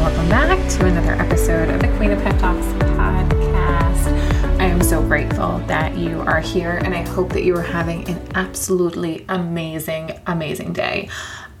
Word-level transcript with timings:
welcome 0.00 0.28
back 0.30 0.70
to 0.70 0.86
another 0.86 1.12
episode 1.12 1.68
of 1.68 1.78
the 1.78 1.88
Queen 1.98 2.10
of 2.10 2.22
Pep 2.22 2.38
Talks 2.38 2.64
podcast. 2.96 4.06
I 4.58 4.64
am 4.64 4.82
so 4.82 5.02
grateful 5.02 5.58
that 5.66 5.94
you 5.94 6.20
are 6.22 6.40
here, 6.40 6.78
and 6.82 6.94
I 6.94 7.02
hope 7.02 7.34
that 7.34 7.44
you 7.44 7.54
are 7.54 7.62
having 7.62 8.08
an 8.08 8.18
absolutely 8.34 9.26
amazing, 9.28 10.18
amazing 10.26 10.72
day. 10.72 11.10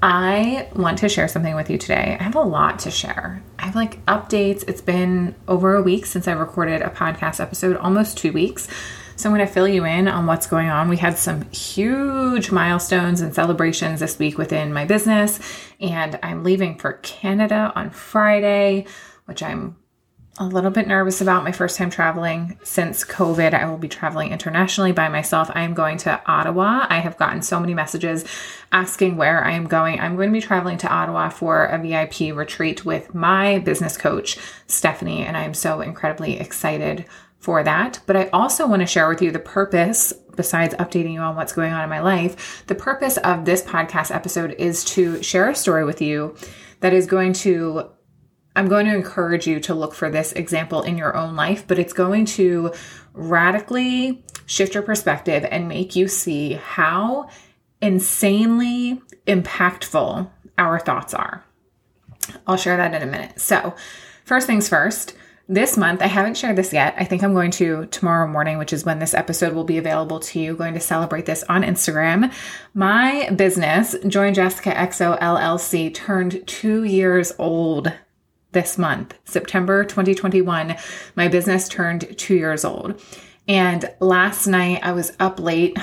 I 0.02 0.70
want 0.74 0.96
to 1.00 1.10
share 1.10 1.28
something 1.28 1.54
with 1.54 1.68
you 1.68 1.76
today. 1.76 2.16
I 2.18 2.22
have 2.22 2.34
a 2.34 2.40
lot 2.40 2.78
to 2.78 2.90
share. 2.90 3.42
I 3.58 3.66
have 3.66 3.74
like 3.74 4.02
updates. 4.06 4.64
It's 4.66 4.80
been 4.80 5.34
over 5.46 5.74
a 5.74 5.82
week 5.82 6.06
since 6.06 6.26
I 6.26 6.32
recorded 6.32 6.80
a 6.80 6.88
podcast 6.88 7.40
episode, 7.40 7.76
almost 7.76 8.16
two 8.16 8.32
weeks. 8.32 8.68
So 9.20 9.28
I'm 9.28 9.36
going 9.36 9.46
to 9.46 9.52
fill 9.52 9.68
you 9.68 9.84
in 9.84 10.08
on 10.08 10.24
what's 10.24 10.46
going 10.46 10.70
on. 10.70 10.88
We 10.88 10.96
had 10.96 11.18
some 11.18 11.42
huge 11.50 12.50
milestones 12.50 13.20
and 13.20 13.34
celebrations 13.34 14.00
this 14.00 14.18
week 14.18 14.38
within 14.38 14.72
my 14.72 14.86
business, 14.86 15.40
and 15.78 16.18
I'm 16.22 16.42
leaving 16.42 16.78
for 16.78 16.94
Canada 16.94 17.70
on 17.76 17.90
Friday, 17.90 18.86
which 19.26 19.42
I'm 19.42 19.76
a 20.38 20.46
little 20.46 20.70
bit 20.70 20.88
nervous 20.88 21.20
about 21.20 21.44
my 21.44 21.52
first 21.52 21.76
time 21.76 21.90
traveling 21.90 22.58
since 22.62 23.04
COVID. 23.04 23.52
I 23.52 23.68
will 23.68 23.76
be 23.76 23.88
traveling 23.88 24.32
internationally 24.32 24.92
by 24.92 25.10
myself. 25.10 25.50
I 25.54 25.64
am 25.64 25.74
going 25.74 25.98
to 25.98 26.22
Ottawa. 26.24 26.86
I 26.88 27.00
have 27.00 27.18
gotten 27.18 27.42
so 27.42 27.60
many 27.60 27.74
messages 27.74 28.24
asking 28.72 29.18
where 29.18 29.44
I 29.44 29.50
am 29.50 29.66
going. 29.66 30.00
I'm 30.00 30.16
going 30.16 30.30
to 30.30 30.32
be 30.32 30.40
traveling 30.40 30.78
to 30.78 30.88
Ottawa 30.88 31.28
for 31.28 31.66
a 31.66 31.78
VIP 31.78 32.34
retreat 32.34 32.86
with 32.86 33.14
my 33.14 33.58
business 33.58 33.98
coach, 33.98 34.38
Stephanie, 34.66 35.26
and 35.26 35.36
I 35.36 35.42
am 35.42 35.52
so 35.52 35.82
incredibly 35.82 36.40
excited 36.40 37.04
for 37.40 37.62
that. 37.62 38.00
But 38.06 38.16
I 38.16 38.28
also 38.28 38.66
want 38.66 38.80
to 38.80 38.86
share 38.86 39.08
with 39.08 39.20
you 39.20 39.32
the 39.32 39.38
purpose, 39.38 40.12
besides 40.36 40.74
updating 40.74 41.14
you 41.14 41.20
on 41.20 41.34
what's 41.34 41.52
going 41.52 41.72
on 41.72 41.82
in 41.82 41.90
my 41.90 42.00
life, 42.00 42.64
the 42.66 42.74
purpose 42.74 43.16
of 43.18 43.44
this 43.44 43.62
podcast 43.62 44.14
episode 44.14 44.54
is 44.58 44.84
to 44.84 45.22
share 45.22 45.48
a 45.48 45.54
story 45.54 45.84
with 45.84 46.00
you 46.00 46.36
that 46.80 46.92
is 46.92 47.06
going 47.06 47.32
to, 47.32 47.88
I'm 48.54 48.68
going 48.68 48.86
to 48.86 48.94
encourage 48.94 49.46
you 49.46 49.58
to 49.60 49.74
look 49.74 49.94
for 49.94 50.10
this 50.10 50.32
example 50.32 50.82
in 50.82 50.98
your 50.98 51.16
own 51.16 51.34
life, 51.34 51.66
but 51.66 51.78
it's 51.78 51.94
going 51.94 52.26
to 52.26 52.72
radically 53.14 54.22
shift 54.46 54.74
your 54.74 54.82
perspective 54.82 55.46
and 55.50 55.66
make 55.66 55.96
you 55.96 56.08
see 56.08 56.52
how 56.52 57.28
insanely 57.80 59.00
impactful 59.26 60.28
our 60.58 60.78
thoughts 60.78 61.14
are. 61.14 61.44
I'll 62.46 62.58
share 62.58 62.76
that 62.76 62.94
in 62.94 63.02
a 63.02 63.10
minute. 63.10 63.40
So, 63.40 63.74
first 64.24 64.46
things 64.46 64.68
first, 64.68 65.14
this 65.50 65.76
month, 65.76 66.00
I 66.00 66.06
haven't 66.06 66.36
shared 66.36 66.54
this 66.54 66.72
yet. 66.72 66.94
I 66.96 67.04
think 67.04 67.24
I'm 67.24 67.34
going 67.34 67.50
to 67.52 67.86
tomorrow 67.86 68.28
morning, 68.28 68.56
which 68.56 68.72
is 68.72 68.84
when 68.84 69.00
this 69.00 69.14
episode 69.14 69.52
will 69.52 69.64
be 69.64 69.78
available 69.78 70.20
to 70.20 70.38
you, 70.38 70.54
going 70.54 70.74
to 70.74 70.80
celebrate 70.80 71.26
this 71.26 71.42
on 71.48 71.64
Instagram. 71.64 72.32
My 72.72 73.28
business, 73.30 73.96
Join 74.06 74.32
Jessica 74.32 74.70
XO 74.70 75.18
LLC, 75.18 75.92
turned 75.92 76.46
two 76.46 76.84
years 76.84 77.32
old 77.36 77.92
this 78.52 78.78
month, 78.78 79.18
September 79.24 79.82
2021. 79.82 80.76
My 81.16 81.26
business 81.26 81.68
turned 81.68 82.16
two 82.16 82.36
years 82.36 82.64
old. 82.64 83.02
And 83.48 83.92
last 83.98 84.46
night 84.46 84.78
I 84.84 84.92
was 84.92 85.16
up 85.18 85.40
late. 85.40 85.76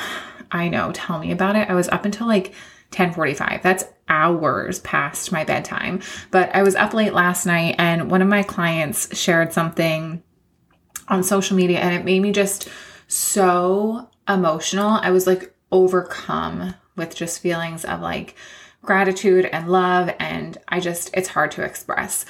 I 0.52 0.70
know, 0.70 0.92
tell 0.94 1.20
me 1.20 1.32
about 1.32 1.56
it. 1.56 1.70
I 1.70 1.74
was 1.74 1.90
up 1.90 2.06
until 2.06 2.28
like 2.28 2.54
10:45. 2.92 3.62
That's 3.62 3.86
hours 4.10 4.80
past 4.80 5.32
my 5.32 5.44
bedtime. 5.44 6.02
But 6.32 6.56
I 6.56 6.64
was 6.64 6.76
up 6.76 6.94
late 6.94 7.14
last 7.14 7.46
night 7.46 7.76
and 7.78 8.10
one 8.10 8.22
of 8.22 8.28
my 8.28 8.44
clients 8.44 9.18
shared 9.18 9.52
something 9.52 10.24
on 11.10 11.24
social 11.24 11.56
media 11.56 11.80
and 11.80 11.94
it 11.94 12.06
made 12.06 12.22
me 12.22 12.32
just 12.32 12.70
so 13.08 14.10
emotional. 14.28 15.00
I 15.02 15.12
was 15.12 15.28
like 15.28 15.54
overcome 15.72 16.74
with 16.96 17.16
just 17.16 17.42
feelings 17.42 17.86
of 17.86 18.02
like 18.02 18.36
gratitude 18.82 19.46
and 19.46 19.70
love 19.70 20.10
and 20.20 20.58
I 20.68 20.80
just 20.80 21.10
it's 21.14 21.30
hard 21.30 21.52
to 21.52 21.64
express. 21.64 22.26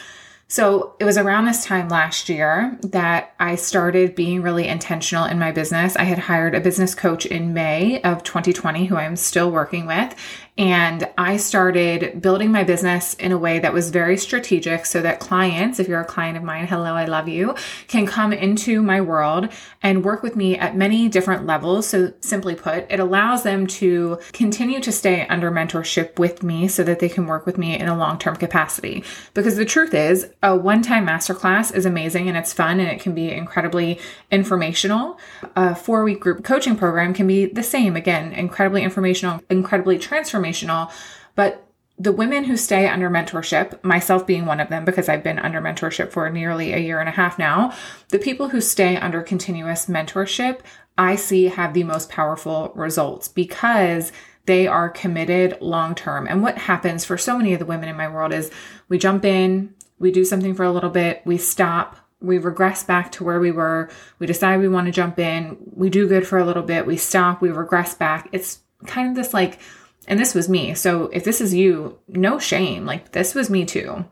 So 0.50 0.96
it 0.98 1.04
was 1.04 1.18
around 1.18 1.46
this 1.46 1.66
time 1.66 1.90
last 1.90 2.30
year 2.30 2.78
that 2.82 3.34
I 3.38 3.56
started 3.56 4.16
being 4.16 4.42
really 4.42 4.68
intentional 4.68 5.26
in 5.26 5.38
my 5.38 5.52
business. 5.52 5.98
I 5.98 6.04
had 6.04 6.20
hired 6.20 6.56
a 6.56 6.62
business 6.62 6.96
coach 6.96 7.26
in 7.26 7.54
May 7.54 8.02
of 8.04 8.24
2020 8.24 8.86
who 8.86 8.96
I'm 8.96 9.18
still 9.18 9.52
working 9.52 9.86
with. 9.86 10.16
And 10.58 11.08
I 11.20 11.38
started 11.38 12.20
building 12.20 12.52
my 12.52 12.64
business 12.64 13.14
in 13.16 13.32
a 13.32 13.38
way 13.38 13.60
that 13.60 13.74
was 13.74 13.92
very 13.92 14.18
strategic 14.18 14.88
so 14.88 15.02
that 15.02 15.20
clients, 15.20 15.80
if 15.80 15.88
you're 15.88 16.02
a 16.02 16.06
client 16.06 16.36
of 16.36 16.44
mine, 16.44 16.66
hello, 16.66 16.96
I 16.96 17.06
love 17.06 17.28
you, 17.28 17.54
can 17.88 18.08
come 18.08 18.34
into 18.34 18.82
my 18.82 19.00
world 19.00 19.50
and 19.84 20.04
work 20.04 20.24
with 20.24 20.36
me 20.36 20.58
at 20.58 20.76
many 20.76 21.10
different 21.10 21.46
levels. 21.46 21.88
So, 21.88 22.12
simply 22.22 22.56
put, 22.56 22.92
it 22.92 23.00
allows 23.00 23.44
them 23.44 23.68
to 23.68 24.18
continue 24.34 24.80
to 24.80 24.92
stay 24.92 25.28
under 25.28 25.52
mentorship 25.52 26.18
with 26.18 26.42
me 26.42 26.68
so 26.68 26.84
that 26.84 27.00
they 27.00 27.10
can 27.10 27.28
work 27.28 27.46
with 27.46 27.60
me 27.60 27.78
in 27.78 27.88
a 27.88 27.96
long 27.96 28.18
term 28.18 28.36
capacity. 28.36 29.04
Because 29.36 29.58
the 29.58 29.66
truth 29.66 29.94
is, 29.94 30.28
a 30.42 30.56
one 30.56 30.82
time 30.82 31.06
masterclass 31.06 31.74
is 31.74 31.86
amazing 31.86 32.28
and 32.28 32.38
it's 32.38 32.54
fun 32.54 32.80
and 32.80 32.90
it 32.90 33.00
can 33.00 33.14
be 33.14 33.32
incredibly 33.32 34.00
informational. 34.32 35.20
A 35.56 35.76
four 35.76 36.04
week 36.04 36.20
group 36.20 36.44
coaching 36.44 36.76
program 36.76 37.14
can 37.14 37.28
be 37.28 37.46
the 37.46 37.64
same, 37.64 37.96
again, 37.96 38.34
incredibly 38.34 38.82
informational, 38.82 39.40
incredibly 39.52 40.00
transformational 40.00 40.47
transformational. 40.48 40.92
But 41.36 41.64
the 42.00 42.12
women 42.12 42.44
who 42.44 42.58
stay 42.58 42.88
under 42.88 43.10
mentorship, 43.10 43.84
myself 43.84 44.28
being 44.28 44.46
one 44.46 44.60
of 44.60 44.70
them 44.70 44.86
because 44.86 45.10
I've 45.10 45.24
been 45.24 45.40
under 45.40 45.60
mentorship 45.60 46.12
for 46.12 46.30
nearly 46.30 46.74
a 46.74 46.78
year 46.78 47.00
and 47.00 47.10
a 47.10 47.14
half 47.14 47.40
now, 47.40 47.74
the 48.10 48.20
people 48.20 48.50
who 48.50 48.62
stay 48.62 48.98
under 48.98 49.22
continuous 49.22 49.88
mentorship, 49.88 50.60
I 50.98 51.16
see 51.16 51.46
have 51.46 51.74
the 51.74 51.84
most 51.84 52.10
powerful 52.10 52.72
results 52.76 53.28
because 53.28 54.12
they 54.46 54.68
are 54.68 54.90
committed 54.90 55.58
long 55.60 55.96
term. 55.96 56.28
And 56.28 56.42
what 56.42 56.58
happens 56.58 57.04
for 57.04 57.18
so 57.18 57.38
many 57.38 57.54
of 57.54 57.60
the 57.60 57.66
women 57.66 57.90
in 57.90 57.98
my 57.98 58.08
world 58.08 58.32
is 58.32 58.52
we 58.88 58.98
jump 58.98 59.26
in, 59.26 59.74
we 60.00 60.12
do 60.12 60.24
something 60.24 60.54
for 60.54 60.64
a 60.64 60.72
little 60.72 60.90
bit, 60.90 61.22
we 61.26 61.38
stop, 61.38 61.98
we 62.22 62.38
regress 62.38 62.84
back 62.84 63.12
to 63.14 63.24
where 63.24 63.40
we 63.40 63.52
were, 63.52 63.90
we 64.20 64.28
decide 64.28 64.60
we 64.60 64.68
want 64.68 64.86
to 64.86 64.92
jump 64.92 65.20
in, 65.20 65.58
we 65.76 65.90
do 65.90 66.08
good 66.08 66.28
for 66.28 66.38
a 66.38 66.46
little 66.46 66.64
bit, 66.64 66.86
we 66.86 66.98
stop, 66.98 67.42
we 67.42 67.50
regress 67.50 67.94
back. 67.94 68.30
It's 68.32 68.60
kind 68.86 69.10
of 69.10 69.16
this 69.16 69.34
like 69.34 69.60
and 70.08 70.20
this 70.20 70.34
was 70.34 70.48
me. 70.48 70.74
So 70.74 71.06
if 71.08 71.24
this 71.24 71.42
is 71.42 71.54
you, 71.54 72.00
no 72.08 72.40
shame. 72.40 72.86
Like 72.86 73.12
this 73.12 73.36
was 73.36 73.50
me 73.50 73.66
too. 73.66 74.06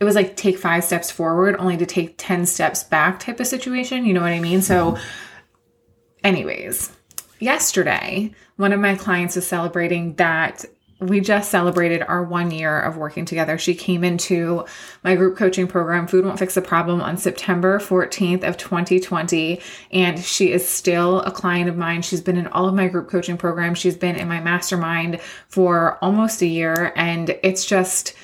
It 0.00 0.04
was 0.04 0.14
like 0.14 0.36
take 0.36 0.58
five 0.58 0.84
steps 0.84 1.10
forward 1.10 1.56
only 1.58 1.76
to 1.76 1.86
take 1.86 2.14
10 2.16 2.46
steps 2.46 2.82
back 2.82 3.20
type 3.20 3.40
of 3.40 3.46
situation. 3.46 4.06
You 4.06 4.14
know 4.14 4.22
what 4.22 4.32
I 4.32 4.40
mean? 4.40 4.62
So, 4.62 4.92
mm-hmm. 4.92 5.02
anyways, 6.24 6.90
yesterday, 7.38 8.32
one 8.56 8.72
of 8.72 8.80
my 8.80 8.94
clients 8.96 9.36
was 9.36 9.46
celebrating 9.46 10.14
that 10.14 10.64
we 11.04 11.20
just 11.20 11.50
celebrated 11.50 12.02
our 12.02 12.22
one 12.22 12.50
year 12.50 12.80
of 12.80 12.96
working 12.96 13.24
together. 13.24 13.58
She 13.58 13.74
came 13.74 14.04
into 14.04 14.64
my 15.02 15.14
group 15.16 15.36
coaching 15.36 15.66
program, 15.66 16.06
Food 16.06 16.24
Won't 16.24 16.38
Fix 16.38 16.54
the 16.54 16.62
Problem, 16.62 17.00
on 17.00 17.16
September 17.16 17.78
14th 17.78 18.42
of 18.42 18.56
2020. 18.56 19.60
And 19.92 20.18
she 20.18 20.52
is 20.52 20.66
still 20.66 21.20
a 21.20 21.30
client 21.30 21.68
of 21.68 21.76
mine. 21.76 22.02
She's 22.02 22.20
been 22.20 22.36
in 22.36 22.46
all 22.48 22.68
of 22.68 22.74
my 22.74 22.88
group 22.88 23.08
coaching 23.08 23.36
programs. 23.36 23.78
She's 23.78 23.96
been 23.96 24.16
in 24.16 24.28
my 24.28 24.40
mastermind 24.40 25.20
for 25.48 25.98
almost 26.02 26.42
a 26.42 26.46
year. 26.46 26.92
And 26.96 27.38
it's 27.42 27.66
just 27.66 28.14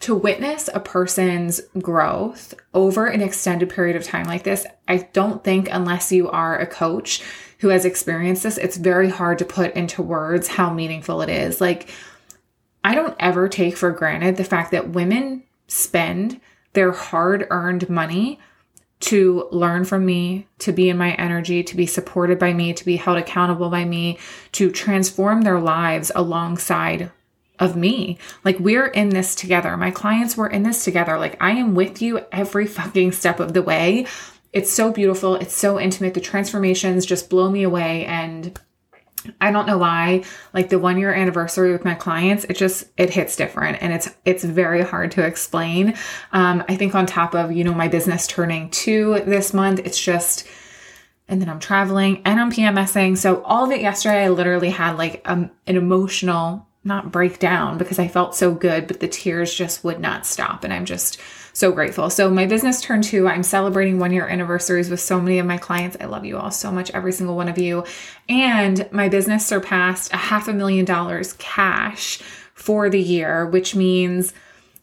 to 0.00 0.14
witness 0.14 0.68
a 0.72 0.80
person's 0.80 1.60
growth 1.80 2.54
over 2.72 3.06
an 3.06 3.20
extended 3.20 3.68
period 3.70 3.96
of 3.96 4.04
time 4.04 4.26
like 4.26 4.44
this. 4.44 4.66
I 4.86 5.08
don't 5.12 5.42
think 5.42 5.68
unless 5.70 6.12
you 6.12 6.28
are 6.30 6.58
a 6.58 6.66
coach 6.66 7.22
who 7.58 7.68
has 7.68 7.84
experienced 7.84 8.44
this, 8.44 8.58
it's 8.58 8.76
very 8.76 9.10
hard 9.10 9.38
to 9.38 9.44
put 9.44 9.74
into 9.74 10.02
words 10.02 10.46
how 10.46 10.72
meaningful 10.72 11.22
it 11.22 11.28
is. 11.28 11.60
Like, 11.60 11.90
I 12.88 12.94
don't 12.94 13.14
ever 13.20 13.50
take 13.50 13.76
for 13.76 13.90
granted 13.90 14.38
the 14.38 14.44
fact 14.44 14.70
that 14.70 14.88
women 14.88 15.42
spend 15.66 16.40
their 16.72 16.90
hard 16.90 17.46
earned 17.50 17.90
money 17.90 18.40
to 19.00 19.46
learn 19.52 19.84
from 19.84 20.06
me, 20.06 20.46
to 20.60 20.72
be 20.72 20.88
in 20.88 20.96
my 20.96 21.12
energy, 21.16 21.62
to 21.62 21.76
be 21.76 21.84
supported 21.84 22.38
by 22.38 22.54
me, 22.54 22.72
to 22.72 22.84
be 22.86 22.96
held 22.96 23.18
accountable 23.18 23.68
by 23.68 23.84
me, 23.84 24.16
to 24.52 24.70
transform 24.70 25.42
their 25.42 25.60
lives 25.60 26.10
alongside 26.14 27.12
of 27.58 27.76
me. 27.76 28.16
Like 28.42 28.58
we're 28.58 28.86
in 28.86 29.10
this 29.10 29.34
together. 29.34 29.76
My 29.76 29.90
clients 29.90 30.38
were 30.38 30.48
in 30.48 30.62
this 30.62 30.82
together. 30.82 31.18
Like 31.18 31.36
I 31.42 31.50
am 31.50 31.74
with 31.74 32.00
you 32.00 32.24
every 32.32 32.66
fucking 32.66 33.12
step 33.12 33.38
of 33.38 33.52
the 33.52 33.62
way. 33.62 34.06
It's 34.54 34.72
so 34.72 34.90
beautiful. 34.90 35.34
It's 35.34 35.54
so 35.54 35.78
intimate. 35.78 36.14
The 36.14 36.22
transformations 36.22 37.04
just 37.04 37.28
blow 37.28 37.50
me 37.50 37.64
away 37.64 38.06
and 38.06 38.58
I 39.40 39.50
don't 39.50 39.66
know 39.66 39.78
why, 39.78 40.24
like 40.54 40.68
the 40.68 40.78
one 40.78 40.98
year 40.98 41.12
anniversary 41.12 41.72
with 41.72 41.84
my 41.84 41.94
clients, 41.94 42.44
it 42.44 42.56
just 42.56 42.88
it 42.96 43.10
hits 43.10 43.36
different 43.36 43.82
and 43.82 43.92
it's 43.92 44.08
it's 44.24 44.44
very 44.44 44.82
hard 44.82 45.10
to 45.12 45.24
explain. 45.24 45.94
Um, 46.32 46.64
I 46.68 46.76
think 46.76 46.94
on 46.94 47.06
top 47.06 47.34
of 47.34 47.52
you 47.52 47.64
know 47.64 47.74
my 47.74 47.88
business 47.88 48.26
turning 48.26 48.70
two 48.70 49.22
this 49.26 49.52
month, 49.54 49.80
it's 49.80 50.00
just 50.00 50.46
and 51.28 51.40
then 51.40 51.48
I'm 51.48 51.60
traveling 51.60 52.22
and 52.24 52.40
I'm 52.40 52.50
PMSing. 52.50 53.16
So 53.18 53.42
all 53.42 53.64
of 53.64 53.70
it 53.70 53.80
yesterday, 53.80 54.24
I 54.24 54.28
literally 54.28 54.70
had 54.70 54.96
like 54.96 55.22
um, 55.26 55.50
an 55.66 55.76
emotional 55.76 56.66
not 56.84 57.12
breakdown 57.12 57.76
because 57.76 57.98
I 57.98 58.08
felt 58.08 58.34
so 58.34 58.54
good, 58.54 58.86
but 58.86 59.00
the 59.00 59.08
tears 59.08 59.54
just 59.54 59.84
would 59.84 60.00
not 60.00 60.26
stop, 60.26 60.64
and 60.64 60.72
I'm 60.72 60.86
just 60.86 61.20
so 61.58 61.72
grateful. 61.72 62.08
So 62.08 62.30
my 62.30 62.46
business 62.46 62.80
turned 62.80 63.02
two. 63.02 63.26
I'm 63.26 63.42
celebrating 63.42 63.98
one 63.98 64.12
year 64.12 64.28
anniversaries 64.28 64.88
with 64.88 65.00
so 65.00 65.20
many 65.20 65.40
of 65.40 65.46
my 65.46 65.58
clients. 65.58 65.96
I 66.00 66.04
love 66.04 66.24
you 66.24 66.38
all 66.38 66.52
so 66.52 66.70
much, 66.70 66.88
every 66.92 67.10
single 67.10 67.34
one 67.34 67.48
of 67.48 67.58
you. 67.58 67.84
And 68.28 68.88
my 68.92 69.08
business 69.08 69.44
surpassed 69.44 70.12
a 70.12 70.18
half 70.18 70.46
a 70.46 70.52
million 70.52 70.84
dollars 70.84 71.32
cash 71.32 72.20
for 72.54 72.88
the 72.88 73.00
year, 73.00 73.44
which 73.44 73.74
means 73.74 74.32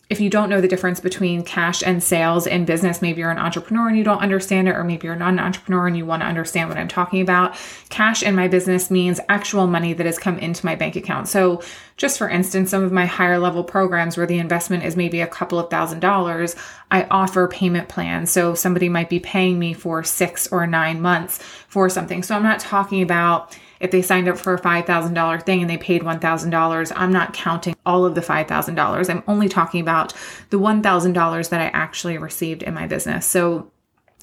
if 0.07 0.21
you 0.21 0.29
don't 0.29 0.49
know 0.49 0.61
the 0.61 0.67
difference 0.67 0.99
between 0.99 1.43
cash 1.43 1.81
and 1.81 2.03
sales 2.03 2.45
in 2.45 2.63
business, 2.63 3.01
maybe 3.01 3.21
you're 3.21 3.31
an 3.31 3.39
entrepreneur 3.39 3.87
and 3.87 3.97
you 3.97 4.03
don't 4.03 4.21
understand 4.21 4.67
it, 4.67 4.75
or 4.75 4.83
maybe 4.83 5.07
you're 5.07 5.15
not 5.15 5.33
an 5.33 5.39
entrepreneur 5.39 5.87
and 5.87 5.97
you 5.97 6.05
want 6.05 6.21
to 6.21 6.27
understand 6.27 6.69
what 6.69 6.77
I'm 6.77 6.87
talking 6.87 7.21
about. 7.21 7.55
Cash 7.89 8.21
in 8.21 8.35
my 8.35 8.47
business 8.47 8.91
means 8.91 9.19
actual 9.29 9.65
money 9.65 9.93
that 9.93 10.05
has 10.05 10.19
come 10.19 10.37
into 10.37 10.63
my 10.63 10.75
bank 10.75 10.95
account. 10.95 11.27
So, 11.27 11.63
just 11.97 12.19
for 12.19 12.29
instance, 12.29 12.69
some 12.69 12.83
of 12.83 12.91
my 12.91 13.07
higher 13.07 13.39
level 13.39 13.63
programs 13.63 14.15
where 14.15 14.27
the 14.27 14.37
investment 14.37 14.83
is 14.83 14.95
maybe 14.95 15.21
a 15.21 15.27
couple 15.27 15.57
of 15.57 15.71
thousand 15.71 16.01
dollars, 16.01 16.55
I 16.91 17.05
offer 17.05 17.47
payment 17.47 17.89
plans. 17.89 18.29
So, 18.29 18.53
somebody 18.53 18.89
might 18.89 19.09
be 19.09 19.19
paying 19.19 19.57
me 19.57 19.73
for 19.73 20.03
six 20.03 20.47
or 20.51 20.67
nine 20.67 21.01
months 21.01 21.41
for 21.67 21.89
something. 21.89 22.21
So, 22.21 22.35
I'm 22.35 22.43
not 22.43 22.59
talking 22.59 23.01
about 23.01 23.57
if 23.79 23.91
they 23.91 24.01
signed 24.01 24.27
up 24.27 24.37
for 24.37 24.53
a 24.53 24.61
$5,000 24.61 25.43
thing 25.43 25.61
and 25.61 25.69
they 25.69 25.77
paid 25.77 26.01
$1,000, 26.01 26.91
I'm 26.95 27.11
not 27.11 27.33
counting 27.33 27.75
all 27.85 28.05
of 28.05 28.15
the 28.15 28.21
$5,000. 28.21 29.09
I'm 29.09 29.23
only 29.27 29.49
talking 29.49 29.81
about 29.81 30.13
the 30.49 30.59
$1,000 30.59 31.49
that 31.49 31.61
I 31.61 31.67
actually 31.67 32.17
received 32.17 32.63
in 32.63 32.73
my 32.73 32.87
business. 32.87 33.25
So 33.25 33.71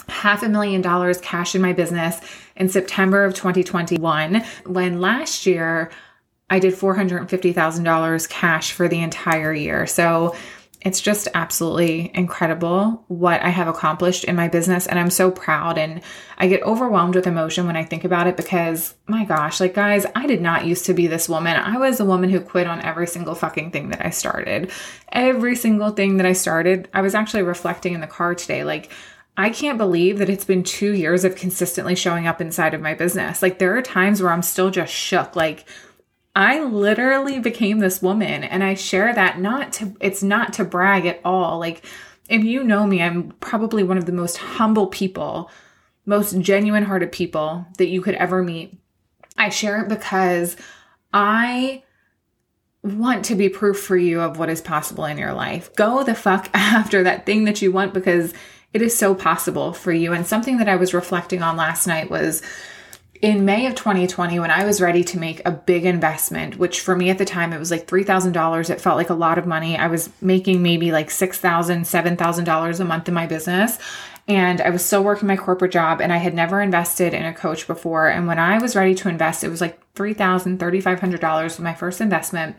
half 0.08 0.43
a 0.43 0.49
million 0.49 0.81
dollars 0.81 1.20
cash 1.20 1.54
in 1.54 1.62
my 1.62 1.72
business 1.72 2.20
in 2.56 2.69
September 2.69 3.25
of 3.25 3.34
2021 3.34 4.43
when 4.66 5.00
last 5.00 5.46
year 5.46 5.90
I 6.50 6.58
did 6.58 6.75
$450,000 6.75 8.28
cash 8.28 8.72
for 8.72 8.88
the 8.88 9.00
entire 9.00 9.54
year. 9.54 9.87
So 9.87 10.37
it's 10.84 11.00
just 11.00 11.29
absolutely 11.32 12.11
incredible 12.12 13.05
what 13.06 13.40
I 13.40 13.50
have 13.50 13.69
accomplished 13.69 14.25
in 14.25 14.34
my 14.34 14.49
business. 14.49 14.87
And 14.87 14.99
I'm 14.99 15.11
so 15.11 15.31
proud. 15.31 15.79
And 15.79 16.02
I 16.38 16.49
get 16.49 16.62
overwhelmed 16.62 17.14
with 17.14 17.26
emotion 17.26 17.67
when 17.67 17.76
I 17.76 17.84
think 17.84 18.05
about 18.05 18.26
it 18.26 18.37
because, 18.37 18.94
my 19.06 19.25
gosh, 19.25 19.61
like, 19.61 19.75
guys, 19.75 20.05
I 20.17 20.26
did 20.26 20.43
not 20.43 20.67
used 20.67 20.87
to 20.87 20.94
be 20.94 21.06
this 21.06 21.29
woman. 21.29 21.56
I 21.56 21.79
was 21.79 22.00
a 22.00 22.05
woman 22.05 22.31
who 22.31 22.40
quit 22.40 22.67
on 22.67 22.82
every 22.82 23.06
single 23.06 23.37
fucking 23.37 23.70
thing 23.70 23.90
that 23.90 24.05
I 24.05 24.11
started. 24.11 24.73
Every 25.12 25.55
single 25.55 25.90
thing 25.90 26.17
that 26.17 26.26
I 26.26 26.32
started, 26.32 26.88
I 26.93 27.00
was 27.00 27.14
actually 27.14 27.44
reflecting 27.44 27.94
in 27.94 28.00
the 28.00 28.08
car 28.08 28.35
today. 28.35 28.64
Like, 28.64 28.90
I 29.37 29.50
can't 29.50 29.78
believe 29.78 30.19
that 30.19 30.28
it's 30.28 30.44
been 30.44 30.62
two 30.62 30.93
years 30.93 31.25
of 31.25 31.37
consistently 31.37 31.94
showing 31.94 32.26
up 32.26 32.40
inside 32.40 32.75
of 32.75 32.82
my 32.82 32.94
business. 32.94 33.40
Like, 33.40 33.58
there 33.58 33.76
are 33.76 33.82
times 33.82 34.20
where 34.20 34.32
I'm 34.32 34.43
still 34.43 34.70
just 34.70 34.93
shook. 34.93 35.37
Like, 35.37 35.64
I 36.34 36.61
literally 36.61 37.38
became 37.40 37.79
this 37.79 38.00
woman 38.00 38.43
and 38.43 38.64
I 38.64 38.75
share 38.75 39.14
that 39.14 39.38
not 39.38 39.73
to 39.75 39.94
it's 40.00 40.23
not 40.23 40.55
to 40.55 40.64
brag 40.64 41.05
at 41.06 41.20
all. 41.25 41.58
Like 41.58 41.84
if 42.29 42.43
you 42.43 42.64
know 42.64 42.87
me, 42.87 43.02
I'm 43.02 43.32
probably 43.40 43.82
one 43.82 43.99
of 43.99 44.06
the 44.06 44.12
most 44.12 44.38
humble 44.38 44.87
people, 44.87 45.50
most 46.06 46.38
genuine 46.38 46.84
hearted 46.84 47.12
people 47.12 47.67
that 47.76 47.88
you 47.88 48.00
could 48.00 48.14
ever 48.14 48.43
meet. 48.43 48.79
I 49.37 49.50
share 49.50 49.82
it 49.82 49.88
because 49.88 50.56
I 51.12 51.82
want 52.82 53.26
to 53.26 53.35
be 53.35 53.49
proof 53.49 53.78
for 53.78 53.96
you 53.96 54.20
of 54.20 54.38
what 54.38 54.49
is 54.49 54.61
possible 54.61 55.05
in 55.05 55.19
your 55.19 55.32
life. 55.35 55.75
Go 55.76 56.02
the 56.02 56.14
fuck 56.14 56.49
after 56.55 57.02
that 57.02 57.26
thing 57.26 57.44
that 57.44 57.61
you 57.61 57.70
want 57.70 57.93
because 57.93 58.32
it 58.73 58.81
is 58.81 58.96
so 58.96 59.14
possible 59.14 59.73
for 59.73 59.93
you. 59.93 60.12
And 60.12 60.26
something 60.26 60.56
that 60.56 60.69
I 60.69 60.76
was 60.76 60.94
reflecting 60.94 61.43
on 61.43 61.56
last 61.56 61.87
night 61.87 62.11
was 62.11 62.43
in 63.23 63.45
May 63.45 63.67
of 63.67 63.77
2020, 63.77 64.41
when 64.41 64.51
I 64.51 64.65
was 64.65 64.81
ready 64.81 65.05
to 65.05 65.19
make 65.19 65.41
a 65.47 65.53
big 65.53 65.87
investment, 65.87 66.59
which 66.59 66.81
for 66.81 66.97
me 66.97 67.09
at 67.09 67.19
the 67.19 67.25
time, 67.25 67.53
it 67.53 67.59
was 67.59 67.71
like 67.71 67.87
$3,000. 67.87 68.69
It 68.69 68.81
felt 68.81 68.97
like 68.97 69.11
a 69.11 69.15
lot 69.15 69.39
of 69.39 69.47
money. 69.47 69.79
I 69.79 69.87
was 69.87 70.11
making 70.21 70.61
maybe 70.61 70.91
like 70.91 71.09
$6,000, 71.09 71.37
$7,000 71.83 72.81
a 72.81 72.85
month 72.85 73.09
in 73.09 73.15
my 73.15 73.29
business. 73.29 73.79
And 74.27 74.61
I 74.61 74.71
was 74.71 74.85
still 74.85 75.05
working 75.05 75.29
my 75.29 75.37
corporate 75.37 75.73
job 75.73 76.01
and 76.01 76.13
I 76.13 76.17
had 76.17 76.35
never 76.35 76.61
invested 76.61 77.15
in 77.15 77.25
a 77.25 77.33
coach 77.33 77.69
before. 77.69 78.09
And 78.09 78.27
when 78.27 78.41
I 78.41 78.59
was 78.59 78.75
ready 78.75 78.95
to 78.97 79.09
invest, 79.09 79.45
it 79.45 79.51
was 79.51 79.61
like 79.61 79.79
$3,000, 79.95 80.59
$3,500 80.59 81.57
for 81.57 81.63
my 81.63 81.75
first 81.75 82.01
investment. 82.01 82.57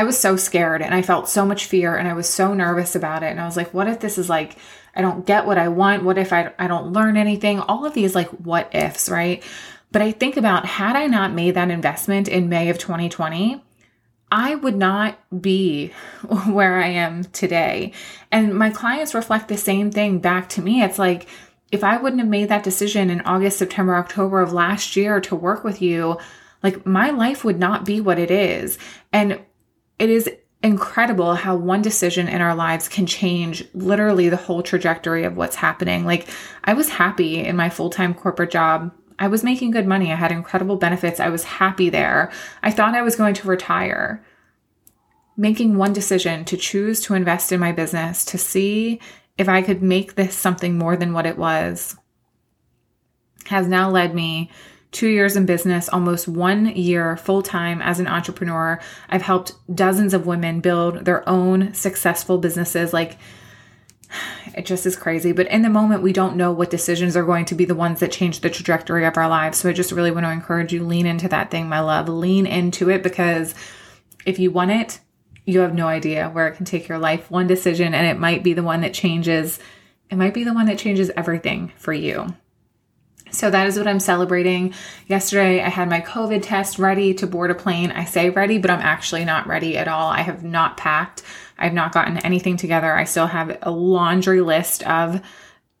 I 0.00 0.04
was 0.04 0.16
so 0.16 0.36
scared 0.36 0.80
and 0.80 0.94
I 0.94 1.02
felt 1.02 1.28
so 1.28 1.44
much 1.44 1.66
fear 1.66 1.94
and 1.94 2.08
I 2.08 2.14
was 2.14 2.26
so 2.26 2.54
nervous 2.54 2.96
about 2.96 3.22
it. 3.22 3.26
And 3.26 3.38
I 3.38 3.44
was 3.44 3.54
like, 3.54 3.74
what 3.74 3.86
if 3.86 4.00
this 4.00 4.16
is 4.16 4.30
like 4.30 4.56
I 4.94 5.02
don't 5.02 5.26
get 5.26 5.44
what 5.44 5.58
I 5.58 5.68
want. 5.68 6.04
What 6.04 6.16
if 6.16 6.32
I, 6.32 6.54
I 6.58 6.68
don't 6.68 6.94
learn 6.94 7.18
anything? 7.18 7.60
All 7.60 7.84
of 7.84 7.92
these 7.92 8.14
like 8.14 8.28
what 8.28 8.74
ifs, 8.74 9.10
right? 9.10 9.44
But 9.92 10.00
I 10.00 10.12
think 10.12 10.38
about 10.38 10.64
had 10.64 10.96
I 10.96 11.06
not 11.06 11.34
made 11.34 11.54
that 11.54 11.70
investment 11.70 12.28
in 12.28 12.48
May 12.48 12.70
of 12.70 12.78
2020, 12.78 13.62
I 14.32 14.54
would 14.54 14.74
not 14.74 15.18
be 15.38 15.88
where 16.46 16.80
I 16.80 16.86
am 16.86 17.24
today. 17.24 17.92
And 18.32 18.54
my 18.54 18.70
clients 18.70 19.14
reflect 19.14 19.48
the 19.48 19.58
same 19.58 19.90
thing 19.90 20.18
back 20.18 20.48
to 20.50 20.62
me. 20.62 20.82
It's 20.82 20.98
like, 20.98 21.28
if 21.70 21.84
I 21.84 21.98
wouldn't 21.98 22.20
have 22.20 22.30
made 22.30 22.48
that 22.48 22.64
decision 22.64 23.10
in 23.10 23.20
August, 23.20 23.58
September, 23.58 23.94
October 23.94 24.40
of 24.40 24.54
last 24.54 24.96
year 24.96 25.20
to 25.20 25.36
work 25.36 25.62
with 25.62 25.82
you, 25.82 26.16
like 26.62 26.86
my 26.86 27.10
life 27.10 27.44
would 27.44 27.58
not 27.58 27.84
be 27.84 28.00
what 28.00 28.18
it 28.18 28.30
is. 28.30 28.78
And 29.12 29.40
it 30.00 30.08
is 30.08 30.28
incredible 30.62 31.34
how 31.34 31.54
one 31.54 31.82
decision 31.82 32.26
in 32.26 32.40
our 32.40 32.54
lives 32.54 32.88
can 32.88 33.06
change 33.06 33.64
literally 33.74 34.28
the 34.28 34.36
whole 34.36 34.62
trajectory 34.62 35.24
of 35.24 35.36
what's 35.36 35.56
happening. 35.56 36.04
Like, 36.04 36.26
I 36.64 36.72
was 36.72 36.88
happy 36.88 37.38
in 37.38 37.54
my 37.54 37.68
full 37.68 37.90
time 37.90 38.14
corporate 38.14 38.50
job. 38.50 38.92
I 39.18 39.28
was 39.28 39.44
making 39.44 39.72
good 39.72 39.86
money. 39.86 40.10
I 40.10 40.16
had 40.16 40.32
incredible 40.32 40.76
benefits. 40.76 41.20
I 41.20 41.28
was 41.28 41.44
happy 41.44 41.90
there. 41.90 42.32
I 42.62 42.70
thought 42.70 42.94
I 42.94 43.02
was 43.02 43.14
going 43.14 43.34
to 43.34 43.48
retire. 43.48 44.24
Making 45.36 45.76
one 45.76 45.92
decision 45.92 46.46
to 46.46 46.56
choose 46.56 47.02
to 47.02 47.14
invest 47.14 47.52
in 47.52 47.60
my 47.60 47.72
business 47.72 48.24
to 48.24 48.38
see 48.38 49.00
if 49.36 49.50
I 49.50 49.60
could 49.60 49.82
make 49.82 50.14
this 50.14 50.34
something 50.34 50.78
more 50.78 50.96
than 50.96 51.12
what 51.12 51.26
it 51.26 51.36
was 51.36 51.96
has 53.46 53.66
now 53.66 53.90
led 53.90 54.14
me 54.14 54.50
two 54.92 55.08
years 55.08 55.36
in 55.36 55.46
business, 55.46 55.88
almost 55.88 56.26
one 56.26 56.66
year 56.66 57.16
full 57.16 57.42
time 57.42 57.80
as 57.82 58.00
an 58.00 58.06
entrepreneur. 58.06 58.80
I've 59.08 59.22
helped 59.22 59.54
dozens 59.74 60.14
of 60.14 60.26
women 60.26 60.60
build 60.60 61.04
their 61.04 61.28
own 61.28 61.74
successful 61.74 62.38
businesses. 62.38 62.92
Like, 62.92 63.18
it 64.56 64.66
just 64.66 64.86
is 64.86 64.96
crazy. 64.96 65.32
But 65.32 65.46
in 65.48 65.62
the 65.62 65.70
moment, 65.70 66.02
we 66.02 66.12
don't 66.12 66.36
know 66.36 66.52
what 66.52 66.70
decisions 66.70 67.16
are 67.16 67.24
going 67.24 67.44
to 67.46 67.54
be 67.54 67.64
the 67.64 67.74
ones 67.74 68.00
that 68.00 68.12
change 68.12 68.40
the 68.40 68.50
trajectory 68.50 69.04
of 69.06 69.16
our 69.16 69.28
lives. 69.28 69.58
So 69.58 69.68
I 69.68 69.72
just 69.72 69.92
really 69.92 70.10
want 70.10 70.26
to 70.26 70.32
encourage 70.32 70.72
you 70.72 70.84
lean 70.84 71.06
into 71.06 71.28
that 71.28 71.50
thing, 71.50 71.68
my 71.68 71.80
love. 71.80 72.08
Lean 72.08 72.46
into 72.46 72.90
it 72.90 73.02
because 73.02 73.54
if 74.26 74.38
you 74.38 74.50
want 74.50 74.72
it, 74.72 75.00
you 75.46 75.60
have 75.60 75.74
no 75.74 75.88
idea 75.88 76.28
where 76.30 76.48
it 76.48 76.56
can 76.56 76.66
take 76.66 76.88
your 76.88 76.98
life. 76.98 77.30
One 77.30 77.46
decision, 77.46 77.94
and 77.94 78.06
it 78.06 78.18
might 78.18 78.42
be 78.42 78.52
the 78.52 78.62
one 78.62 78.82
that 78.82 78.94
changes. 78.94 79.58
It 80.10 80.16
might 80.16 80.34
be 80.34 80.44
the 80.44 80.52
one 80.54 80.66
that 80.66 80.78
changes 80.78 81.10
everything 81.16 81.72
for 81.76 81.92
you. 81.92 82.34
So 83.30 83.50
that 83.50 83.66
is 83.66 83.76
what 83.76 83.86
I'm 83.86 84.00
celebrating. 84.00 84.74
Yesterday, 85.06 85.62
I 85.62 85.68
had 85.68 85.88
my 85.88 86.00
COVID 86.00 86.42
test 86.42 86.78
ready 86.78 87.14
to 87.14 87.26
board 87.26 87.50
a 87.50 87.54
plane. 87.54 87.90
I 87.90 88.04
say 88.04 88.30
ready, 88.30 88.58
but 88.58 88.70
I'm 88.70 88.80
actually 88.80 89.24
not 89.24 89.46
ready 89.46 89.76
at 89.76 89.88
all. 89.88 90.10
I 90.10 90.22
have 90.22 90.42
not 90.42 90.76
packed. 90.76 91.22
I've 91.58 91.74
not 91.74 91.92
gotten 91.92 92.18
anything 92.18 92.56
together. 92.56 92.92
I 92.92 93.04
still 93.04 93.26
have 93.26 93.58
a 93.62 93.70
laundry 93.70 94.40
list 94.40 94.82
of 94.84 95.20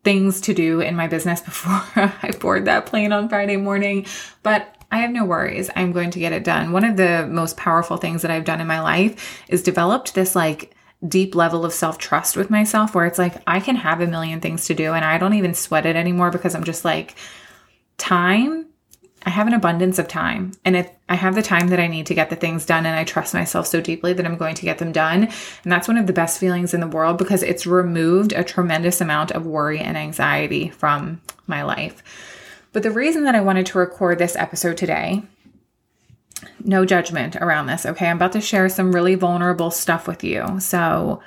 things 0.04 0.40
to 0.42 0.54
do 0.54 0.80
in 0.80 0.96
my 0.96 1.08
business 1.08 1.40
before 1.42 1.82
I 1.96 2.32
board 2.40 2.66
that 2.66 2.86
plane 2.86 3.12
on 3.12 3.28
Friday 3.28 3.56
morning. 3.56 4.06
But 4.42 4.74
I 4.92 4.98
have 4.98 5.10
no 5.10 5.24
worries. 5.24 5.70
I'm 5.76 5.92
going 5.92 6.10
to 6.10 6.18
get 6.18 6.32
it 6.32 6.44
done. 6.44 6.72
One 6.72 6.84
of 6.84 6.96
the 6.96 7.26
most 7.30 7.56
powerful 7.56 7.96
things 7.96 8.22
that 8.22 8.30
I've 8.30 8.44
done 8.44 8.60
in 8.60 8.66
my 8.66 8.80
life 8.80 9.42
is 9.48 9.62
developed 9.62 10.14
this 10.14 10.34
like 10.34 10.74
deep 11.06 11.34
level 11.34 11.64
of 11.64 11.72
self 11.72 11.98
trust 11.98 12.36
with 12.36 12.50
myself 12.50 12.94
where 12.94 13.06
it's 13.06 13.18
like 13.18 13.42
I 13.46 13.60
can 13.60 13.76
have 13.76 14.00
a 14.00 14.06
million 14.06 14.40
things 14.40 14.66
to 14.66 14.74
do 14.74 14.92
and 14.92 15.04
I 15.04 15.18
don't 15.18 15.34
even 15.34 15.54
sweat 15.54 15.86
it 15.86 15.96
anymore 15.96 16.30
because 16.30 16.54
I'm 16.54 16.64
just 16.64 16.84
like, 16.84 17.14
time, 17.96 18.66
I 19.24 19.30
have 19.30 19.46
an 19.46 19.54
abundance 19.54 19.98
of 19.98 20.08
time 20.08 20.52
and 20.64 20.76
if 20.76 20.90
I 21.08 21.14
have 21.14 21.34
the 21.34 21.42
time 21.42 21.68
that 21.68 21.80
I 21.80 21.88
need 21.88 22.06
to 22.06 22.14
get 22.14 22.30
the 22.30 22.36
things 22.36 22.64
done 22.64 22.86
and 22.86 22.96
I 22.96 23.04
trust 23.04 23.34
myself 23.34 23.66
so 23.66 23.80
deeply 23.80 24.12
that 24.12 24.24
I'm 24.24 24.36
going 24.36 24.54
to 24.54 24.64
get 24.64 24.78
them 24.78 24.92
done. 24.92 25.24
And 25.64 25.72
that's 25.72 25.88
one 25.88 25.98
of 25.98 26.06
the 26.06 26.12
best 26.12 26.38
feelings 26.38 26.72
in 26.72 26.80
the 26.80 26.86
world 26.86 27.18
because 27.18 27.42
it's 27.42 27.66
removed 27.66 28.32
a 28.32 28.44
tremendous 28.44 29.00
amount 29.00 29.32
of 29.32 29.46
worry 29.46 29.80
and 29.80 29.96
anxiety 29.96 30.70
from 30.70 31.20
my 31.46 31.62
life. 31.62 32.02
But 32.72 32.82
the 32.82 32.90
reason 32.90 33.24
that 33.24 33.34
I 33.34 33.40
wanted 33.40 33.66
to 33.66 33.78
record 33.78 34.18
this 34.18 34.36
episode 34.36 34.76
today, 34.76 35.22
no 36.64 36.84
judgment 36.84 37.36
around 37.36 37.66
this, 37.66 37.86
okay? 37.86 38.08
I'm 38.08 38.16
about 38.16 38.32
to 38.32 38.40
share 38.40 38.68
some 38.68 38.92
really 38.92 39.14
vulnerable 39.14 39.70
stuff 39.70 40.06
with 40.06 40.24
you. 40.24 40.60
So, 40.60 41.20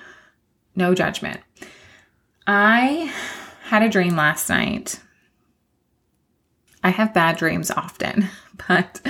no 0.76 0.94
judgment. 0.96 1.40
I 2.48 3.14
had 3.64 3.84
a 3.84 3.90
dream 3.90 4.16
last 4.16 4.50
night 4.50 5.00
I 6.84 6.90
have 6.90 7.14
bad 7.14 7.38
dreams 7.38 7.72
often, 7.72 8.30
but 8.68 9.02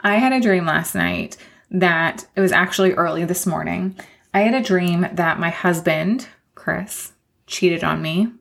I 0.00 0.16
had 0.16 0.32
a 0.32 0.40
dream 0.40 0.64
last 0.64 0.94
night 0.94 1.36
that 1.70 2.26
it 2.34 2.40
was 2.40 2.52
actually 2.52 2.94
early 2.94 3.24
this 3.24 3.46
morning. 3.46 3.96
I 4.32 4.40
had 4.40 4.54
a 4.54 4.62
dream 4.62 5.06
that 5.12 5.38
my 5.38 5.50
husband, 5.50 6.28
Chris, 6.54 7.12
cheated 7.46 7.84
on 7.84 8.00
me 8.00 8.32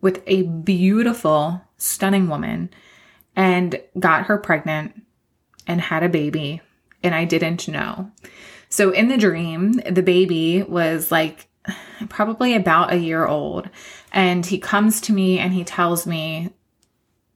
with 0.00 0.22
a 0.26 0.42
beautiful, 0.42 1.62
stunning 1.76 2.28
woman 2.28 2.70
and 3.34 3.80
got 3.98 4.26
her 4.26 4.38
pregnant 4.38 5.02
and 5.66 5.80
had 5.80 6.02
a 6.02 6.08
baby, 6.08 6.60
and 7.02 7.14
I 7.14 7.24
didn't 7.24 7.68
know. 7.68 8.10
So 8.68 8.90
in 8.90 9.08
the 9.08 9.18
dream, 9.18 9.72
the 9.90 10.02
baby 10.02 10.62
was 10.62 11.10
like 11.10 11.48
probably 12.08 12.54
about 12.54 12.92
a 12.92 12.98
year 12.98 13.26
old, 13.26 13.68
and 14.12 14.44
he 14.44 14.58
comes 14.58 15.00
to 15.02 15.12
me 15.12 15.38
and 15.38 15.52
he 15.52 15.64
tells 15.64 16.06
me 16.06 16.50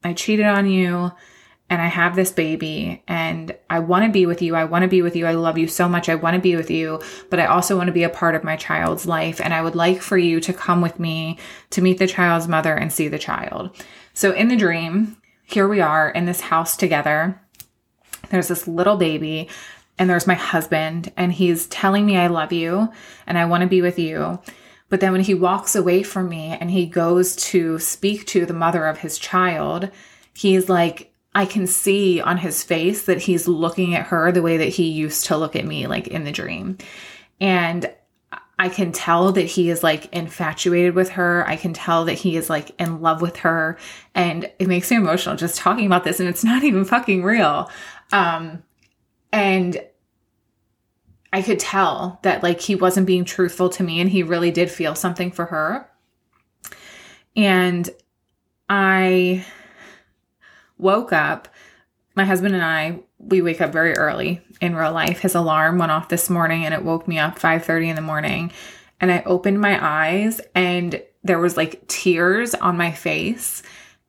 I 0.02 0.12
cheated 0.12 0.46
on 0.46 0.68
you 0.68 1.12
and 1.68 1.80
I 1.80 1.86
have 1.86 2.16
this 2.16 2.32
baby 2.32 3.02
and 3.06 3.56
I 3.68 3.78
want 3.78 4.04
to 4.04 4.10
be 4.10 4.26
with 4.26 4.42
you. 4.42 4.56
I 4.56 4.64
want 4.64 4.82
to 4.82 4.88
be 4.88 5.02
with 5.02 5.14
you. 5.14 5.26
I 5.26 5.34
love 5.34 5.56
you 5.56 5.68
so 5.68 5.88
much. 5.88 6.08
I 6.08 6.16
want 6.16 6.34
to 6.34 6.40
be 6.40 6.56
with 6.56 6.70
you, 6.70 7.00
but 7.30 7.38
I 7.38 7.46
also 7.46 7.76
want 7.76 7.86
to 7.86 7.92
be 7.92 8.02
a 8.02 8.08
part 8.08 8.34
of 8.34 8.42
my 8.42 8.56
child's 8.56 9.06
life. 9.06 9.40
And 9.40 9.54
I 9.54 9.62
would 9.62 9.76
like 9.76 10.02
for 10.02 10.18
you 10.18 10.40
to 10.40 10.52
come 10.52 10.80
with 10.80 10.98
me 10.98 11.38
to 11.70 11.80
meet 11.80 11.98
the 11.98 12.08
child's 12.08 12.48
mother 12.48 12.74
and 12.74 12.92
see 12.92 13.08
the 13.08 13.18
child. 13.18 13.70
So 14.14 14.32
in 14.32 14.48
the 14.48 14.56
dream, 14.56 15.16
here 15.44 15.68
we 15.68 15.80
are 15.80 16.10
in 16.10 16.24
this 16.24 16.40
house 16.40 16.76
together. 16.76 17.40
There's 18.28 18.48
this 18.48 18.68
little 18.68 18.96
baby 18.96 19.48
and 19.98 20.08
there's 20.08 20.26
my 20.26 20.34
husband 20.34 21.12
and 21.16 21.32
he's 21.32 21.66
telling 21.66 22.06
me 22.06 22.16
I 22.16 22.28
love 22.28 22.52
you 22.52 22.92
and 23.26 23.38
I 23.38 23.44
want 23.46 23.62
to 23.62 23.68
be 23.68 23.82
with 23.82 23.98
you. 23.98 24.38
But 24.88 25.00
then 25.00 25.12
when 25.12 25.20
he 25.20 25.34
walks 25.34 25.74
away 25.74 26.02
from 26.02 26.28
me 26.28 26.56
and 26.60 26.70
he 26.70 26.86
goes 26.86 27.36
to 27.36 27.78
speak 27.78 28.26
to 28.26 28.44
the 28.44 28.52
mother 28.52 28.86
of 28.86 28.98
his 28.98 29.18
child, 29.18 29.90
he's 30.34 30.68
like, 30.68 31.12
I 31.34 31.46
can 31.46 31.66
see 31.66 32.20
on 32.20 32.38
his 32.38 32.64
face 32.64 33.02
that 33.02 33.22
he's 33.22 33.46
looking 33.46 33.94
at 33.94 34.06
her 34.06 34.32
the 34.32 34.42
way 34.42 34.56
that 34.56 34.68
he 34.68 34.88
used 34.88 35.26
to 35.26 35.36
look 35.36 35.54
at 35.54 35.64
me, 35.64 35.86
like 35.86 36.08
in 36.08 36.24
the 36.24 36.32
dream. 36.32 36.76
And 37.40 37.92
I 38.60 38.68
can 38.68 38.92
tell 38.92 39.32
that 39.32 39.46
he 39.46 39.70
is 39.70 39.82
like 39.82 40.14
infatuated 40.14 40.94
with 40.94 41.08
her. 41.12 41.48
I 41.48 41.56
can 41.56 41.72
tell 41.72 42.04
that 42.04 42.12
he 42.18 42.36
is 42.36 42.50
like 42.50 42.78
in 42.78 43.00
love 43.00 43.22
with 43.22 43.38
her. 43.38 43.78
And 44.14 44.52
it 44.58 44.68
makes 44.68 44.90
me 44.90 44.98
emotional 44.98 45.34
just 45.34 45.56
talking 45.56 45.86
about 45.86 46.04
this. 46.04 46.20
And 46.20 46.28
it's 46.28 46.44
not 46.44 46.62
even 46.62 46.84
fucking 46.84 47.22
real. 47.22 47.70
Um, 48.12 48.62
and 49.32 49.82
I 51.32 51.40
could 51.40 51.58
tell 51.58 52.20
that 52.22 52.42
like 52.42 52.60
he 52.60 52.74
wasn't 52.74 53.06
being 53.06 53.24
truthful 53.24 53.70
to 53.70 53.82
me 53.82 53.98
and 53.98 54.10
he 54.10 54.22
really 54.22 54.50
did 54.50 54.70
feel 54.70 54.94
something 54.94 55.30
for 55.30 55.46
her. 55.46 55.90
And 57.34 57.88
I 58.68 59.46
woke 60.76 61.14
up, 61.14 61.48
my 62.14 62.26
husband 62.26 62.54
and 62.54 62.62
I, 62.62 63.00
we 63.20 63.42
wake 63.42 63.60
up 63.60 63.72
very 63.72 63.96
early 63.96 64.40
in 64.60 64.74
real 64.74 64.92
life. 64.92 65.20
His 65.20 65.34
alarm 65.34 65.78
went 65.78 65.92
off 65.92 66.08
this 66.08 66.30
morning 66.30 66.64
and 66.64 66.74
it 66.74 66.84
woke 66.84 67.06
me 67.06 67.18
up 67.18 67.38
5:30 67.38 67.90
in 67.90 67.96
the 67.96 68.02
morning. 68.02 68.52
And 69.00 69.12
I 69.12 69.22
opened 69.24 69.60
my 69.60 69.78
eyes 69.80 70.40
and 70.54 71.02
there 71.22 71.38
was 71.38 71.56
like 71.56 71.86
tears 71.86 72.54
on 72.54 72.76
my 72.76 72.90
face 72.92 73.62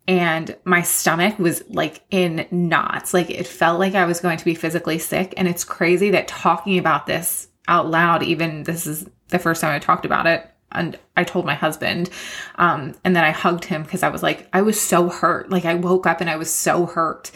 and 0.07 0.55
my 0.65 0.81
stomach 0.81 1.37
was 1.39 1.63
like 1.69 2.01
in 2.09 2.47
knots. 2.51 3.13
Like 3.13 3.29
it 3.29 3.47
felt 3.47 3.79
like 3.79 3.95
I 3.95 4.05
was 4.05 4.19
going 4.19 4.37
to 4.37 4.45
be 4.45 4.55
physically 4.55 4.97
sick. 4.97 5.33
And 5.37 5.47
it's 5.47 5.63
crazy 5.63 6.11
that 6.11 6.27
talking 6.27 6.77
about 6.77 7.05
this 7.05 7.47
out 7.67 7.89
loud, 7.89 8.23
even 8.23 8.63
this 8.63 8.87
is 8.87 9.07
the 9.29 9.39
first 9.39 9.61
time 9.61 9.73
I 9.73 9.79
talked 9.79 10.05
about 10.05 10.27
it, 10.27 10.45
and 10.71 10.97
I 11.15 11.23
told 11.23 11.45
my 11.45 11.55
husband. 11.55 12.09
Um, 12.55 12.93
and 13.03 13.15
then 13.15 13.23
I 13.23 13.31
hugged 13.31 13.65
him 13.65 13.83
because 13.83 14.03
I 14.03 14.09
was 14.09 14.23
like, 14.23 14.47
I 14.53 14.61
was 14.61 14.79
so 14.79 15.09
hurt. 15.09 15.49
Like 15.49 15.65
I 15.65 15.75
woke 15.75 16.05
up 16.05 16.21
and 16.21 16.29
I 16.29 16.35
was 16.35 16.53
so 16.53 16.85
hurt. 16.85 17.31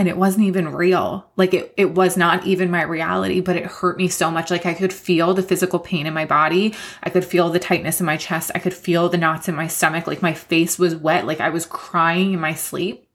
And 0.00 0.08
it 0.08 0.16
wasn't 0.16 0.46
even 0.46 0.72
real. 0.72 1.30
Like 1.36 1.52
it, 1.52 1.74
it 1.76 1.94
was 1.94 2.16
not 2.16 2.46
even 2.46 2.70
my 2.70 2.80
reality, 2.80 3.42
but 3.42 3.56
it 3.56 3.66
hurt 3.66 3.98
me 3.98 4.08
so 4.08 4.30
much. 4.30 4.50
Like 4.50 4.64
I 4.64 4.72
could 4.72 4.94
feel 4.94 5.34
the 5.34 5.42
physical 5.42 5.78
pain 5.78 6.06
in 6.06 6.14
my 6.14 6.24
body. 6.24 6.74
I 7.02 7.10
could 7.10 7.22
feel 7.22 7.50
the 7.50 7.58
tightness 7.58 8.00
in 8.00 8.06
my 8.06 8.16
chest. 8.16 8.50
I 8.54 8.60
could 8.60 8.72
feel 8.72 9.10
the 9.10 9.18
knots 9.18 9.46
in 9.46 9.54
my 9.54 9.66
stomach. 9.66 10.06
Like 10.06 10.22
my 10.22 10.32
face 10.32 10.78
was 10.78 10.96
wet. 10.96 11.26
Like 11.26 11.42
I 11.42 11.50
was 11.50 11.66
crying 11.66 12.32
in 12.32 12.40
my 12.40 12.54
sleep. 12.54 13.06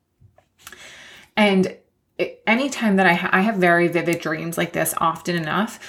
And 1.36 1.75
it, 2.20 2.44
anytime 2.46 2.98
that 2.98 3.08
I, 3.08 3.13
ha- 3.13 3.32
I 3.32 3.42
have 3.42 3.56
very 3.56 3.88
vivid 3.88 4.20
dreams 4.20 4.56
like 4.56 4.74
this 4.74 4.94
often 5.00 5.36
enough, 5.36 5.80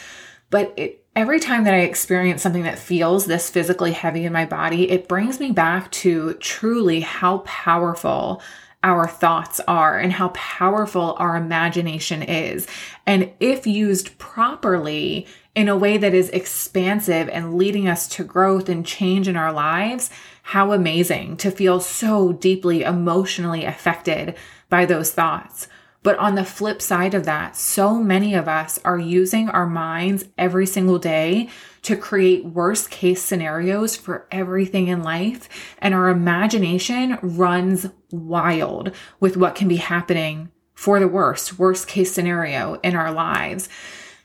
but 0.48 0.72
it, 0.78 1.04
every 1.14 1.40
time 1.40 1.64
that 1.64 1.74
I 1.74 1.80
experience 1.80 2.40
something 2.40 2.62
that 2.62 2.78
feels 2.78 3.26
this 3.26 3.50
physically 3.50 3.92
heavy 3.92 4.24
in 4.24 4.32
my 4.32 4.46
body, 4.46 4.90
it 4.90 5.08
brings 5.08 5.40
me 5.40 5.52
back 5.52 5.92
to 5.92 6.32
truly 6.40 7.00
how 7.00 7.40
powerful 7.40 8.40
our 8.82 9.08
thoughts 9.08 9.60
are 9.66 9.98
and 9.98 10.12
how 10.12 10.28
powerful 10.28 11.16
our 11.18 11.36
imagination 11.36 12.22
is. 12.22 12.66
And 13.06 13.32
if 13.40 13.66
used 13.66 14.18
properly 14.18 15.26
in 15.54 15.68
a 15.68 15.76
way 15.76 15.96
that 15.96 16.14
is 16.14 16.28
expansive 16.30 17.28
and 17.30 17.56
leading 17.56 17.88
us 17.88 18.06
to 18.08 18.24
growth 18.24 18.68
and 18.68 18.86
change 18.86 19.26
in 19.26 19.36
our 19.36 19.52
lives, 19.52 20.10
how 20.42 20.72
amazing 20.72 21.36
to 21.38 21.50
feel 21.50 21.80
so 21.80 22.32
deeply 22.32 22.82
emotionally 22.82 23.64
affected 23.64 24.34
by 24.68 24.84
those 24.84 25.10
thoughts. 25.10 25.66
But 26.02 26.18
on 26.18 26.36
the 26.36 26.44
flip 26.44 26.80
side 26.80 27.14
of 27.14 27.24
that, 27.24 27.56
so 27.56 27.96
many 27.96 28.34
of 28.34 28.46
us 28.46 28.78
are 28.84 28.98
using 28.98 29.48
our 29.48 29.66
minds 29.66 30.24
every 30.38 30.64
single 30.64 31.00
day 31.00 31.48
to 31.82 31.96
create 31.96 32.44
worst 32.44 32.90
case 32.90 33.20
scenarios 33.20 33.96
for 33.96 34.28
everything 34.30 34.86
in 34.86 35.02
life. 35.02 35.48
And 35.80 35.94
our 35.94 36.08
imagination 36.08 37.18
runs 37.22 37.88
wild 38.16 38.92
with 39.20 39.36
what 39.36 39.54
can 39.54 39.68
be 39.68 39.76
happening 39.76 40.50
for 40.74 41.00
the 41.00 41.08
worst, 41.08 41.58
worst 41.58 41.88
case 41.88 42.12
scenario 42.12 42.74
in 42.82 42.94
our 42.94 43.12
lives. 43.12 43.68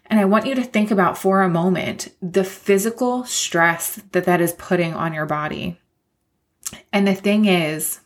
And 0.05 0.19
I 0.19 0.25
want 0.25 0.45
you 0.45 0.55
to 0.55 0.63
think 0.63 0.91
about 0.91 1.17
for 1.17 1.41
a 1.41 1.49
moment 1.49 2.09
the 2.21 2.43
physical 2.43 3.23
stress 3.23 3.95
that 4.11 4.25
that 4.25 4.41
is 4.41 4.53
putting 4.53 4.93
on 4.93 5.13
your 5.13 5.25
body. 5.25 5.79
And 6.91 7.07
the 7.07 7.15
thing 7.15 7.45
is, 7.45 8.01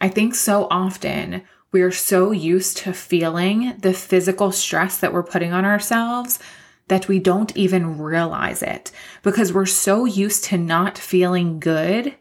I 0.00 0.08
think 0.08 0.34
so 0.34 0.68
often 0.70 1.42
we 1.72 1.82
are 1.82 1.90
so 1.90 2.30
used 2.30 2.76
to 2.78 2.92
feeling 2.92 3.74
the 3.78 3.92
physical 3.92 4.52
stress 4.52 4.98
that 4.98 5.12
we're 5.12 5.24
putting 5.24 5.52
on 5.52 5.64
ourselves 5.64 6.38
that 6.88 7.08
we 7.08 7.18
don't 7.18 7.56
even 7.56 7.98
realize 7.98 8.62
it 8.62 8.92
because 9.22 9.52
we're 9.52 9.66
so 9.66 10.04
used 10.04 10.44
to 10.44 10.58
not 10.58 10.98
feeling 10.98 11.58
good 11.58 12.14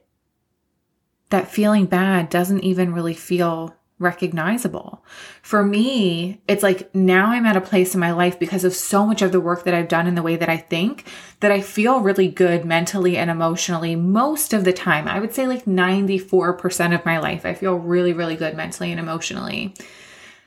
that 1.33 1.49
feeling 1.49 1.87
bad 1.87 2.29
doesn't 2.29 2.63
even 2.63 2.93
really 2.93 3.15
feel 3.15 3.75
recognizable. 3.97 5.03
For 5.41 5.63
me, 5.63 6.43
it's 6.47 6.61
like 6.61 6.93
now 6.93 7.31
I'm 7.31 7.47
at 7.47 7.57
a 7.57 7.61
place 7.61 7.95
in 7.95 7.99
my 7.99 8.11
life 8.11 8.37
because 8.37 8.63
of 8.63 8.75
so 8.75 9.03
much 9.03 9.23
of 9.23 9.31
the 9.31 9.39
work 9.39 9.63
that 9.63 9.73
I've 9.73 9.87
done 9.87 10.05
in 10.05 10.13
the 10.13 10.21
way 10.21 10.35
that 10.35 10.47
I 10.47 10.57
think 10.57 11.07
that 11.39 11.51
I 11.51 11.59
feel 11.59 12.01
really 12.01 12.27
good 12.27 12.65
mentally 12.65 13.17
and 13.17 13.31
emotionally 13.31 13.95
most 13.95 14.53
of 14.53 14.63
the 14.63 14.73
time. 14.73 15.07
I 15.07 15.19
would 15.19 15.33
say 15.33 15.47
like 15.47 15.65
94% 15.65 16.93
of 16.93 17.03
my 17.03 17.17
life, 17.17 17.47
I 17.47 17.55
feel 17.55 17.77
really, 17.77 18.13
really 18.13 18.35
good 18.35 18.55
mentally 18.55 18.91
and 18.91 18.99
emotionally. 18.99 19.73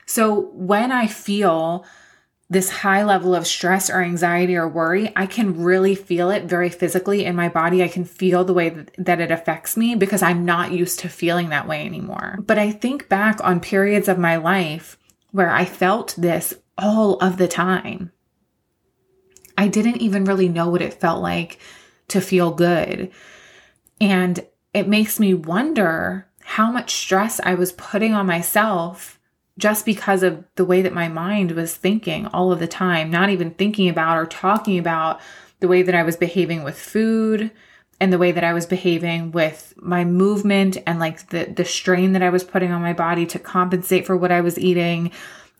So 0.05 0.51
when 0.53 0.93
I 0.93 1.07
feel 1.07 1.85
this 2.49 2.69
high 2.69 3.03
level 3.03 3.35
of 3.35 3.45
stress 3.45 3.89
or 3.89 4.01
anxiety 4.01 4.55
or 4.55 4.67
worry, 4.67 5.11
I 5.15 5.25
can 5.25 5.61
really 5.61 5.95
feel 5.95 6.29
it 6.29 6.45
very 6.45 6.69
physically 6.69 7.25
in 7.25 7.35
my 7.35 7.49
body. 7.49 7.83
I 7.83 7.89
can 7.89 8.05
feel 8.05 8.45
the 8.45 8.53
way 8.53 8.85
that 8.97 9.19
it 9.19 9.31
affects 9.31 9.75
me 9.75 9.95
because 9.95 10.21
I'm 10.21 10.45
not 10.45 10.71
used 10.71 10.99
to 10.99 11.09
feeling 11.09 11.49
that 11.49 11.67
way 11.67 11.85
anymore. 11.85 12.39
But 12.39 12.57
I 12.57 12.71
think 12.71 13.09
back 13.09 13.43
on 13.43 13.59
periods 13.59 14.07
of 14.07 14.17
my 14.17 14.37
life 14.37 14.97
where 15.31 15.51
I 15.51 15.65
felt 15.65 16.15
this 16.17 16.53
all 16.77 17.15
of 17.17 17.37
the 17.37 17.49
time. 17.49 18.11
I 19.57 19.67
didn't 19.67 19.97
even 19.97 20.23
really 20.23 20.47
know 20.47 20.69
what 20.69 20.81
it 20.81 20.93
felt 20.93 21.21
like 21.21 21.59
to 22.09 22.21
feel 22.21 22.51
good. 22.51 23.11
And 23.99 24.45
it 24.73 24.87
makes 24.87 25.19
me 25.19 25.33
wonder 25.33 26.27
how 26.41 26.71
much 26.71 26.93
stress 26.93 27.41
I 27.43 27.55
was 27.55 27.73
putting 27.73 28.13
on 28.13 28.25
myself 28.25 29.16
just 29.57 29.85
because 29.85 30.23
of 30.23 30.43
the 30.55 30.65
way 30.65 30.81
that 30.81 30.93
my 30.93 31.07
mind 31.07 31.51
was 31.51 31.75
thinking 31.75 32.27
all 32.27 32.51
of 32.51 32.59
the 32.59 32.67
time, 32.67 33.09
not 33.09 33.29
even 33.29 33.51
thinking 33.51 33.89
about 33.89 34.17
or 34.17 34.25
talking 34.25 34.77
about 34.77 35.19
the 35.59 35.67
way 35.67 35.81
that 35.81 35.95
I 35.95 36.03
was 36.03 36.15
behaving 36.15 36.63
with 36.63 36.77
food 36.77 37.51
and 37.99 38.13
the 38.13 38.19
way 38.19 38.31
that 38.31 38.43
I 38.43 38.53
was 38.53 38.67
behaving 38.67 39.31
with 39.31 39.73
my 39.77 40.05
movement 40.05 40.77
and 40.85 40.99
like 40.99 41.29
the 41.29 41.45
the 41.45 41.65
strain 41.65 42.13
that 42.13 42.21
I 42.21 42.29
was 42.29 42.43
putting 42.43 42.71
on 42.71 42.81
my 42.81 42.93
body 42.93 43.25
to 43.27 43.39
compensate 43.39 44.05
for 44.05 44.15
what 44.15 44.31
I 44.31 44.41
was 44.41 44.59
eating. 44.59 45.11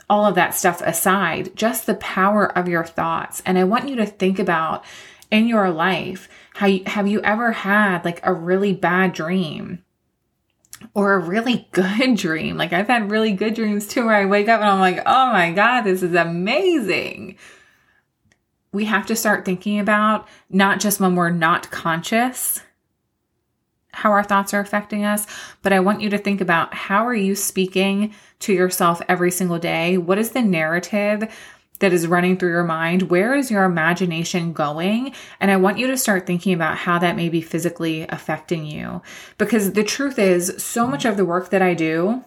All 0.09 0.25
of 0.25 0.35
that 0.35 0.55
stuff 0.55 0.81
aside, 0.81 1.53
just 1.55 1.85
the 1.85 1.95
power 1.95 2.45
of 2.57 2.69
your 2.69 2.85
thoughts. 2.85 3.41
And 3.45 3.57
I 3.57 3.65
want 3.65 3.89
you 3.89 3.97
to 3.97 4.05
think 4.05 4.39
about 4.39 4.85
in 5.29 5.47
your 5.47 5.69
life, 5.69 6.29
how 6.53 6.67
you, 6.67 6.83
have 6.85 7.07
you 7.07 7.19
ever 7.21 7.51
had 7.51 8.05
like 8.05 8.21
a 8.23 8.33
really 8.33 8.73
bad 8.73 9.11
dream? 9.11 9.83
Or 10.93 11.13
a 11.13 11.19
really 11.19 11.67
good 11.71 12.15
dream. 12.15 12.57
Like 12.57 12.73
I've 12.73 12.87
had 12.87 13.11
really 13.11 13.31
good 13.31 13.53
dreams 13.53 13.87
too, 13.87 14.05
where 14.05 14.15
I 14.15 14.25
wake 14.25 14.47
up 14.47 14.61
and 14.61 14.69
I'm 14.69 14.79
like, 14.79 15.01
oh 15.05 15.31
my 15.31 15.51
God, 15.51 15.81
this 15.81 16.03
is 16.03 16.13
amazing. 16.13 17.37
We 18.71 18.85
have 18.85 19.05
to 19.07 19.15
start 19.15 19.45
thinking 19.45 19.79
about 19.79 20.27
not 20.49 20.79
just 20.79 20.99
when 20.99 21.15
we're 21.15 21.29
not 21.29 21.71
conscious 21.71 22.61
how 23.97 24.11
our 24.11 24.23
thoughts 24.23 24.53
are 24.53 24.59
affecting 24.59 25.03
us, 25.03 25.25
but 25.63 25.73
I 25.73 25.79
want 25.79 26.01
you 26.01 26.09
to 26.11 26.19
think 26.19 26.39
about 26.39 26.71
how 26.71 27.07
are 27.07 27.15
you 27.15 27.35
speaking 27.35 28.13
to 28.41 28.53
yourself 28.53 29.01
every 29.09 29.31
single 29.31 29.57
day? 29.57 29.97
What 29.97 30.19
is 30.19 30.31
the 30.31 30.41
narrative 30.43 31.23
that 31.79 31.93
is 31.93 32.07
running 32.07 32.37
through 32.37 32.51
your 32.51 32.63
mind? 32.63 33.03
Where 33.03 33.35
is 33.35 33.51
your 33.51 33.63
imagination 33.63 34.53
going? 34.53 35.13
And 35.39 35.51
I 35.51 35.57
want 35.57 35.77
you 35.77 35.87
to 35.87 35.97
start 35.97 36.25
thinking 36.25 36.53
about 36.53 36.77
how 36.77 36.99
that 36.99 37.15
may 37.15 37.29
be 37.29 37.41
physically 37.41 38.05
affecting 38.09 38.65
you. 38.65 39.01
Because 39.37 39.73
the 39.73 39.83
truth 39.83 40.19
is, 40.19 40.53
so 40.57 40.87
much 40.87 41.05
of 41.05 41.17
the 41.17 41.25
work 41.25 41.49
that 41.49 41.61
I 41.61 41.73
do, 41.73 42.23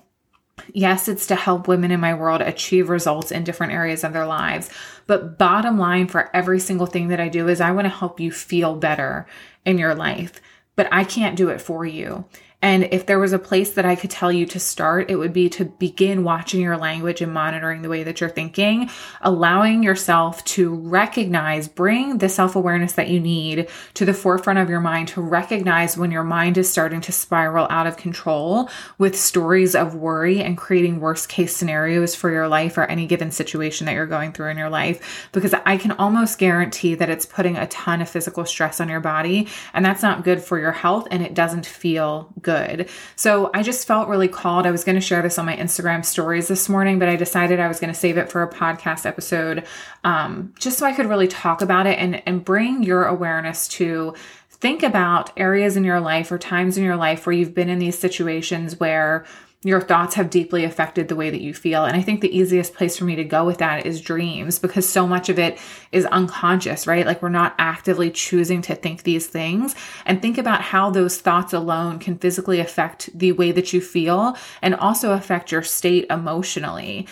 yes, 0.73 1.09
it's 1.09 1.26
to 1.28 1.35
help 1.35 1.69
women 1.69 1.90
in 1.90 2.00
my 2.00 2.14
world 2.14 2.40
achieve 2.40 2.88
results 2.88 3.33
in 3.33 3.45
different 3.45 3.73
areas 3.73 4.04
of 4.04 4.12
their 4.12 4.26
lives. 4.26 4.71
But 5.07 5.38
bottom 5.38 5.78
line 5.78 6.07
for 6.07 6.35
every 6.35 6.61
single 6.61 6.87
thing 6.87 7.09
that 7.09 7.21
I 7.21 7.28
do 7.28 7.49
is 7.49 7.61
I 7.61 7.73
want 7.73 7.87
to 7.87 7.90
help 7.90 8.21
you 8.21 8.30
feel 8.30 8.76
better 8.76 9.26
in 9.64 9.78
your 9.78 9.95
life. 9.95 10.40
But 10.76 10.88
I 10.92 11.04
can't 11.04 11.37
do 11.37 11.49
it 11.49 11.61
for 11.61 11.85
you. 11.85 12.25
And 12.62 12.88
if 12.93 13.07
there 13.07 13.19
was 13.19 13.33
a 13.33 13.38
place 13.38 13.73
that 13.73 13.87
I 13.87 13.97
could 13.97 14.11
tell 14.11 14.31
you 14.31 14.45
to 14.47 14.61
start, 14.61 15.11
it 15.11 15.17
would 15.17 15.33
be 15.33 15.49
to 15.50 15.64
begin 15.64 16.25
watching 16.25 16.61
your 16.61 16.76
language 16.76 17.23
and 17.23 17.33
monitoring 17.33 17.81
the 17.81 17.88
way 17.88 18.02
that 18.02 18.21
you're 18.21 18.29
thinking, 18.29 18.90
allowing 19.23 19.83
yourself 19.83 20.45
to 20.45 20.75
recognize, 20.75 21.69
bring 21.69 22.19
the 22.19 22.29
self 22.29 22.57
awareness 22.57 22.93
that 22.95 23.09
you 23.09 23.19
need 23.19 23.69
to 23.95 24.05
the 24.05 24.12
forefront 24.12 24.59
of 24.59 24.69
your 24.69 24.81
mind 24.81 25.09
to 25.09 25.23
recognize 25.23 25.97
when 25.97 26.11
your 26.11 26.25
mind 26.25 26.59
is 26.59 26.71
starting 26.71 27.00
to 27.00 27.12
spiral 27.12 27.67
out 27.71 27.87
of 27.87 27.97
control 27.97 28.69
with 28.99 29.19
stories 29.19 29.75
of 29.75 29.95
worry 29.95 30.43
and 30.43 30.59
creating 30.59 31.00
worst 31.00 31.31
case 31.31 31.57
scenarios 31.57 32.14
for 32.14 32.31
your 32.31 32.47
life 32.47 32.76
or 32.76 32.85
any 32.85 33.07
given 33.07 33.31
situation 33.31 33.87
that 33.87 33.95
you're 33.95 34.07
going 34.07 34.33
through 34.33 34.50
in 34.50 34.59
your 34.59 34.71
life. 34.71 35.31
Because 35.33 35.55
I 35.64 35.79
can 35.79 35.93
almost 35.93 36.38
guarantee 36.38 36.95
that 36.95 37.09
it's 37.09 37.25
putting 37.25 37.57
a 37.57 37.67
ton 37.69 38.02
of 38.02 38.09
physical 38.11 38.45
stress 38.45 38.81
on 38.81 38.90
your 38.90 39.00
body, 39.00 39.49
and 39.73 39.83
that's 39.83 40.02
not 40.02 40.25
good 40.25 40.43
for 40.43 40.59
your 40.59 40.73
health 40.73 41.09
and 41.11 41.23
it 41.23 41.33
doesn't 41.33 41.64
feel 41.64 42.33
good 42.43 42.50
good. 42.50 42.88
So 43.16 43.50
I 43.54 43.62
just 43.62 43.87
felt 43.87 44.09
really 44.09 44.28
called. 44.28 44.66
I 44.66 44.71
was 44.71 44.83
going 44.83 44.97
to 44.97 45.00
share 45.00 45.23
this 45.23 45.38
on 45.38 45.47
my 45.47 45.57
Instagram 45.57 46.04
stories 46.04 46.49
this 46.49 46.69
morning, 46.69 46.99
but 46.99 47.09
I 47.09 47.16
decided 47.16 47.61
I 47.61 47.69
was 47.69 47.78
going 47.78 47.92
to 47.92 47.99
save 47.99 48.19
it 48.19 48.30
for 48.30 48.42
a 48.42 48.50
podcast 48.50 49.07
episode 49.07 49.64
um, 50.02 50.52
just 50.59 50.78
so 50.78 50.87
I 50.87 50.92
could 50.92 51.07
really 51.07 51.28
talk 51.28 51.62
about 51.62 51.87
it 51.87 51.99
and, 51.99 52.23
and 52.26 52.45
bring 52.45 52.83
your 52.83 53.04
awareness 53.04 53.69
to 53.69 54.14
think 54.49 54.83
about 54.83 55.30
areas 55.38 55.76
in 55.76 55.85
your 55.85 56.00
life 56.00 56.33
or 56.33 56.38
times 56.38 56.76
in 56.76 56.85
your 56.85 56.97
life 56.97 57.25
where 57.25 57.33
you've 57.33 57.54
been 57.54 57.69
in 57.69 57.78
these 57.78 57.99
situations 57.99 58.78
where 58.80 59.25
your 59.62 59.81
thoughts 59.81 60.14
have 60.14 60.31
deeply 60.31 60.64
affected 60.64 61.09
the 61.09 61.17
way 61.17 61.29
that 61.29 61.43
you 61.43 61.52
feel. 61.52 61.85
And 61.85 61.95
I 61.95 62.00
think 62.00 62.23
the 62.23 62.35
easiest 62.35 62.73
place 62.73 62.97
for 62.97 63.05
me 63.05 63.14
to 63.17 63.25
go 63.25 63.45
with 63.45 63.59
that 63.59 63.85
is 63.85 64.00
dreams 64.00 64.59
because 64.59 64.88
so 64.88 65.07
much 65.07 65.29
of 65.29 65.38
it 65.38 65.59
is 65.93 66.07
unconscious, 66.07 66.87
right? 66.87 67.05
Like 67.05 67.21
we're 67.21 67.29
not 67.29 67.55
actively 67.59 68.11
choosing 68.11 68.62
to 68.62 68.75
think 68.75 69.02
these 69.02 69.26
things. 69.26 69.75
And 70.07 70.23
think 70.23 70.38
about 70.38 70.62
how 70.62 70.88
those 70.88 71.21
thoughts 71.21 71.52
alone 71.52 71.99
can 71.99 72.17
physically 72.17 72.59
affect 72.59 73.11
the 73.12 73.33
way 73.33 73.52
that 73.52 73.75
you 73.75 73.83
feel 73.83 74.35
and 74.62 74.75
also 74.75 75.12
affect 75.12 75.52
your 75.52 75.62
state 75.62 76.07
emotionally. 76.09 77.07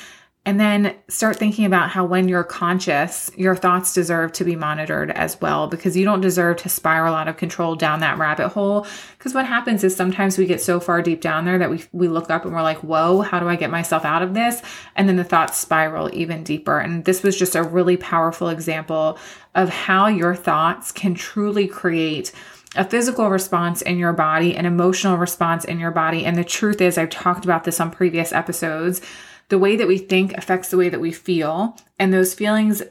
And 0.48 0.58
then 0.58 0.96
start 1.08 1.36
thinking 1.36 1.66
about 1.66 1.90
how 1.90 2.06
when 2.06 2.26
you're 2.26 2.42
conscious, 2.42 3.30
your 3.36 3.54
thoughts 3.54 3.92
deserve 3.92 4.32
to 4.32 4.44
be 4.44 4.56
monitored 4.56 5.10
as 5.10 5.38
well, 5.42 5.66
because 5.66 5.94
you 5.94 6.06
don't 6.06 6.22
deserve 6.22 6.56
to 6.62 6.70
spiral 6.70 7.14
out 7.14 7.28
of 7.28 7.36
control 7.36 7.74
down 7.74 8.00
that 8.00 8.16
rabbit 8.16 8.48
hole. 8.48 8.86
Because 9.18 9.34
what 9.34 9.44
happens 9.44 9.84
is 9.84 9.94
sometimes 9.94 10.38
we 10.38 10.46
get 10.46 10.62
so 10.62 10.80
far 10.80 11.02
deep 11.02 11.20
down 11.20 11.44
there 11.44 11.58
that 11.58 11.68
we, 11.68 11.84
we 11.92 12.08
look 12.08 12.30
up 12.30 12.46
and 12.46 12.54
we're 12.54 12.62
like, 12.62 12.78
whoa, 12.78 13.20
how 13.20 13.38
do 13.38 13.46
I 13.46 13.56
get 13.56 13.70
myself 13.70 14.06
out 14.06 14.22
of 14.22 14.32
this? 14.32 14.62
And 14.96 15.06
then 15.06 15.16
the 15.16 15.22
thoughts 15.22 15.58
spiral 15.58 16.08
even 16.14 16.44
deeper. 16.44 16.78
And 16.78 17.04
this 17.04 17.22
was 17.22 17.38
just 17.38 17.54
a 17.54 17.62
really 17.62 17.98
powerful 17.98 18.48
example 18.48 19.18
of 19.54 19.68
how 19.68 20.06
your 20.06 20.34
thoughts 20.34 20.92
can 20.92 21.14
truly 21.14 21.68
create 21.68 22.32
a 22.74 22.88
physical 22.88 23.28
response 23.28 23.82
in 23.82 23.98
your 23.98 24.14
body, 24.14 24.56
an 24.56 24.64
emotional 24.64 25.18
response 25.18 25.66
in 25.66 25.78
your 25.78 25.90
body. 25.90 26.24
And 26.24 26.36
the 26.36 26.44
truth 26.44 26.80
is, 26.80 26.96
I've 26.96 27.10
talked 27.10 27.44
about 27.44 27.64
this 27.64 27.80
on 27.80 27.90
previous 27.90 28.32
episodes 28.32 29.02
the 29.48 29.58
way 29.58 29.76
that 29.76 29.88
we 29.88 29.98
think 29.98 30.32
affects 30.34 30.68
the 30.70 30.76
way 30.76 30.88
that 30.88 31.00
we 31.00 31.12
feel. 31.12 31.76
And 31.98 32.12
those 32.12 32.34
feelings, 32.34 32.82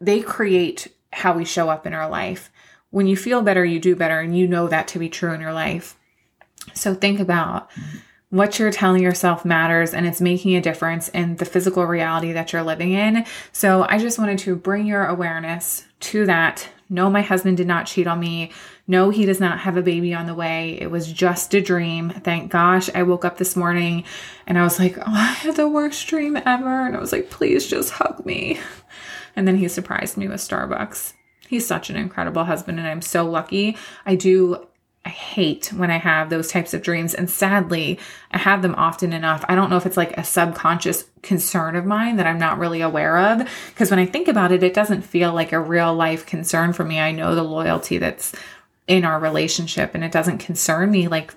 they 0.00 0.20
create 0.20 0.88
how 1.12 1.36
we 1.36 1.44
show 1.44 1.68
up 1.68 1.86
in 1.86 1.94
our 1.94 2.08
life. 2.08 2.50
When 2.90 3.06
you 3.06 3.16
feel 3.16 3.42
better, 3.42 3.64
you 3.64 3.78
do 3.78 3.94
better. 3.96 4.20
And 4.20 4.36
you 4.36 4.48
know 4.48 4.68
that 4.68 4.88
to 4.88 4.98
be 4.98 5.08
true 5.08 5.32
in 5.32 5.40
your 5.40 5.52
life. 5.52 5.96
So 6.74 6.94
think 6.94 7.20
about 7.20 7.70
what 8.30 8.58
you're 8.58 8.70
telling 8.70 9.02
yourself 9.02 9.44
matters 9.44 9.92
and 9.92 10.06
it's 10.06 10.20
making 10.20 10.54
a 10.54 10.60
difference 10.60 11.08
in 11.08 11.36
the 11.36 11.44
physical 11.44 11.84
reality 11.84 12.32
that 12.32 12.52
you're 12.52 12.62
living 12.62 12.92
in. 12.92 13.26
So 13.52 13.86
I 13.88 13.98
just 13.98 14.18
wanted 14.18 14.38
to 14.40 14.54
bring 14.54 14.86
your 14.86 15.04
awareness 15.04 15.84
to 16.00 16.26
that. 16.26 16.68
No, 16.88 17.10
my 17.10 17.22
husband 17.22 17.56
did 17.56 17.66
not 17.66 17.86
cheat 17.86 18.06
on 18.06 18.20
me. 18.20 18.52
No, 18.90 19.10
he 19.10 19.24
does 19.24 19.38
not 19.38 19.60
have 19.60 19.76
a 19.76 19.82
baby 19.82 20.14
on 20.14 20.26
the 20.26 20.34
way. 20.34 20.76
It 20.80 20.90
was 20.90 21.12
just 21.12 21.54
a 21.54 21.60
dream. 21.60 22.10
Thank 22.10 22.50
gosh. 22.50 22.90
I 22.92 23.04
woke 23.04 23.24
up 23.24 23.38
this 23.38 23.54
morning 23.54 24.02
and 24.48 24.58
I 24.58 24.64
was 24.64 24.80
like, 24.80 24.98
oh, 24.98 25.04
I 25.06 25.26
had 25.32 25.54
the 25.54 25.68
worst 25.68 26.08
dream 26.08 26.36
ever. 26.36 26.86
And 26.88 26.96
I 26.96 26.98
was 26.98 27.12
like, 27.12 27.30
please 27.30 27.68
just 27.68 27.92
hug 27.92 28.26
me. 28.26 28.58
And 29.36 29.46
then 29.46 29.58
he 29.58 29.68
surprised 29.68 30.16
me 30.16 30.26
with 30.26 30.40
Starbucks. 30.40 31.12
He's 31.46 31.64
such 31.64 31.88
an 31.88 31.94
incredible 31.94 32.42
husband 32.42 32.80
and 32.80 32.88
I'm 32.88 33.00
so 33.00 33.24
lucky. 33.24 33.76
I 34.04 34.16
do 34.16 34.66
I 35.04 35.08
hate 35.10 35.72
when 35.72 35.92
I 35.92 35.98
have 35.98 36.28
those 36.28 36.50
types 36.50 36.74
of 36.74 36.82
dreams. 36.82 37.14
And 37.14 37.30
sadly, 37.30 37.98
I 38.32 38.38
have 38.38 38.60
them 38.60 38.74
often 38.74 39.12
enough. 39.12 39.44
I 39.48 39.54
don't 39.54 39.70
know 39.70 39.76
if 39.76 39.86
it's 39.86 39.96
like 39.96 40.18
a 40.18 40.24
subconscious 40.24 41.04
concern 41.22 41.76
of 41.76 41.86
mine 41.86 42.16
that 42.16 42.26
I'm 42.26 42.38
not 42.38 42.58
really 42.58 42.80
aware 42.80 43.16
of. 43.16 43.48
Because 43.68 43.90
when 43.90 44.00
I 44.00 44.04
think 44.04 44.26
about 44.26 44.52
it, 44.52 44.64
it 44.64 44.74
doesn't 44.74 45.02
feel 45.02 45.32
like 45.32 45.52
a 45.52 45.60
real 45.60 45.94
life 45.94 46.26
concern 46.26 46.72
for 46.72 46.84
me. 46.84 46.98
I 47.00 47.12
know 47.12 47.34
the 47.34 47.42
loyalty 47.42 47.96
that's 47.96 48.34
in 48.90 49.04
our 49.04 49.20
relationship 49.20 49.94
and 49.94 50.02
it 50.02 50.10
doesn't 50.10 50.38
concern 50.38 50.90
me 50.90 51.06
like 51.06 51.32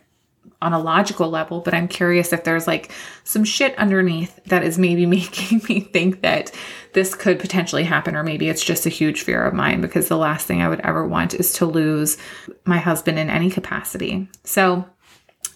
on 0.60 0.74
a 0.74 0.80
logical 0.80 1.30
level, 1.30 1.60
but 1.60 1.76
I'm 1.76 1.88
curious 1.88 2.34
if 2.34 2.44
there's 2.44 2.66
like 2.66 2.92
some 3.24 3.44
shit 3.44 3.78
underneath 3.78 4.44
that 4.46 4.64
is 4.64 4.80
maybe 4.80 5.06
making 5.18 5.62
me 5.70 5.82
think 5.82 6.22
that 6.24 6.52
this 6.94 7.14
could 7.14 7.38
potentially 7.40 7.84
happen, 7.84 8.16
or 8.16 8.24
maybe 8.24 8.50
it's 8.50 8.66
just 8.66 8.88
a 8.88 8.90
huge 8.90 9.22
fear 9.22 9.46
of 9.46 9.54
mine 9.54 9.82
because 9.82 10.08
the 10.08 10.18
last 10.18 10.48
thing 10.48 10.64
I 10.64 10.68
would 10.70 10.80
ever 10.80 11.08
want 11.08 11.36
is 11.36 11.54
to 11.54 11.68
lose 11.68 12.18
my 12.66 12.80
husband 12.80 13.20
in 13.20 13.30
any 13.30 13.52
capacity. 13.52 14.28
So 14.44 14.84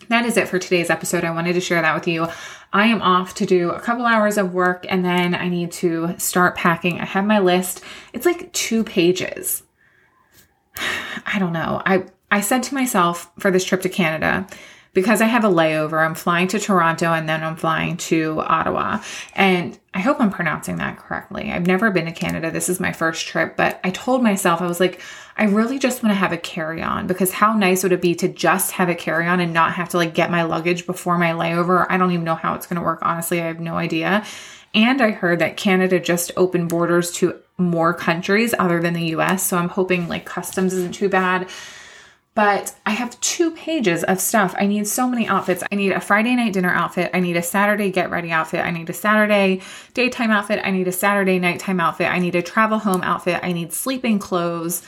that 0.10 0.26
is 0.26 0.38
it 0.38 0.48
for 0.48 0.60
today's 0.60 0.92
episode. 0.92 1.24
I 1.24 1.32
wanted 1.32 1.54
to 1.54 1.62
share 1.62 1.82
that 1.82 1.96
with 1.96 2.08
you. 2.08 2.28
I 2.74 2.86
am 2.88 3.02
off 3.02 3.34
to 3.36 3.48
do 3.48 3.72
a 3.72 3.80
couple 3.80 4.06
hours 4.06 4.38
of 4.38 4.54
work 4.54 4.86
and 4.88 5.04
then 5.04 5.34
I 5.34 5.50
need 5.50 5.72
to 5.74 6.16
start 6.20 6.56
packing. 6.56 7.00
I 7.00 7.06
have 7.06 7.26
my 7.26 7.40
list, 7.40 7.82
it's 8.14 8.28
like 8.28 8.54
two 8.54 8.84
pages. 8.84 9.64
I 11.26 11.40
don't 11.40 11.54
know. 11.54 11.82
I 11.86 12.06
I 12.30 12.42
said 12.42 12.64
to 12.64 12.74
myself 12.74 13.32
for 13.40 13.52
this 13.52 13.64
trip 13.64 13.82
to 13.84 13.90
Canada, 13.90 14.48
because 14.98 15.22
I 15.22 15.26
have 15.26 15.44
a 15.44 15.48
layover, 15.48 16.04
I'm 16.04 16.16
flying 16.16 16.48
to 16.48 16.58
Toronto 16.58 17.14
and 17.14 17.30
then 17.30 17.44
I'm 17.44 17.56
flying 17.56 17.98
to 17.98 18.42
Ottawa. 18.42 19.00
And 19.36 19.78
I 19.94 20.00
hope 20.00 20.20
I'm 20.20 20.32
pronouncing 20.32 20.78
that 20.78 20.98
correctly. 20.98 21.52
I've 21.52 21.68
never 21.68 21.92
been 21.92 22.06
to 22.06 22.12
Canada. 22.12 22.50
This 22.50 22.68
is 22.68 22.80
my 22.80 22.92
first 22.92 23.28
trip, 23.28 23.56
but 23.56 23.80
I 23.84 23.92
told 23.92 24.24
myself, 24.24 24.60
I 24.60 24.66
was 24.66 24.80
like, 24.80 25.00
I 25.38 25.44
really 25.44 25.78
just 25.78 26.02
want 26.02 26.14
to 26.16 26.18
have 26.18 26.32
a 26.32 26.38
carry 26.38 26.82
on 26.82 27.06
because 27.06 27.32
how 27.32 27.54
nice 27.54 27.84
would 27.84 27.92
it 27.92 28.02
be 28.02 28.16
to 28.16 28.28
just 28.28 28.72
have 28.72 28.90
a 28.90 28.96
carry 28.96 29.28
on 29.28 29.40
and 29.40 29.54
not 29.54 29.74
have 29.74 29.90
to 29.90 29.98
like 29.98 30.16
get 30.16 30.32
my 30.32 30.42
luggage 30.42 30.88
before 30.88 31.20
my 31.20 31.32
layover? 31.32 31.86
I 31.90 31.98
don't 31.98 32.12
even 32.12 32.26
know 32.26 32.34
how 32.34 32.56
it's 32.56 32.66
going 32.66 32.78
to 32.78 32.86
work. 32.86 33.00
Honestly, 33.04 33.40
I 33.40 33.46
have 33.46 33.60
no 33.60 33.76
idea. 33.76 34.26
And 34.74 35.00
I 35.00 35.12
heard 35.12 35.38
that 35.40 35.58
Canada 35.58 36.00
just 36.00 36.32
opened 36.36 36.70
borders 36.70 37.12
to 37.14 37.40
more 37.58 37.94
countries 37.94 38.54
other 38.60 38.82
than 38.82 38.94
the 38.94 39.08
US. 39.16 39.44
So 39.44 39.58
I'm 39.58 39.70
hoping 39.70 40.08
like 40.08 40.26
customs 40.26 40.74
isn't 40.74 40.94
too 40.94 41.10
bad. 41.10 41.50
But 42.36 42.76
I 42.86 42.92
have 42.92 43.20
two 43.20 43.50
pages 43.50 44.04
of 44.04 44.20
stuff. 44.20 44.54
I 44.60 44.68
need 44.68 44.88
so 44.88 45.10
many 45.10 45.28
outfits. 45.28 45.64
I 45.72 45.76
need 45.76 45.92
a 45.92 46.00
Friday 46.00 46.36
night 46.36 46.54
dinner 46.54 46.72
outfit. 46.72 47.10
I 47.12 47.20
need 47.20 47.36
a 47.36 47.42
Saturday 47.42 47.90
get 47.90 48.12
ready 48.12 48.32
outfit. 48.32 48.64
I 48.64 48.70
need 48.70 48.88
a 48.92 48.94
Saturday 48.94 49.62
daytime 49.96 50.30
outfit. 50.30 50.62
I 50.64 50.70
need 50.70 50.88
a 50.88 50.92
Saturday 50.92 51.40
nighttime 51.40 51.80
outfit. 51.80 52.12
I 52.12 52.20
need 52.20 52.36
a 52.36 52.44
travel 52.44 52.78
home 52.78 53.02
outfit. 53.02 53.40
I 53.42 53.54
need 53.54 53.74
sleeping 53.74 54.20
clothes. 54.20 54.84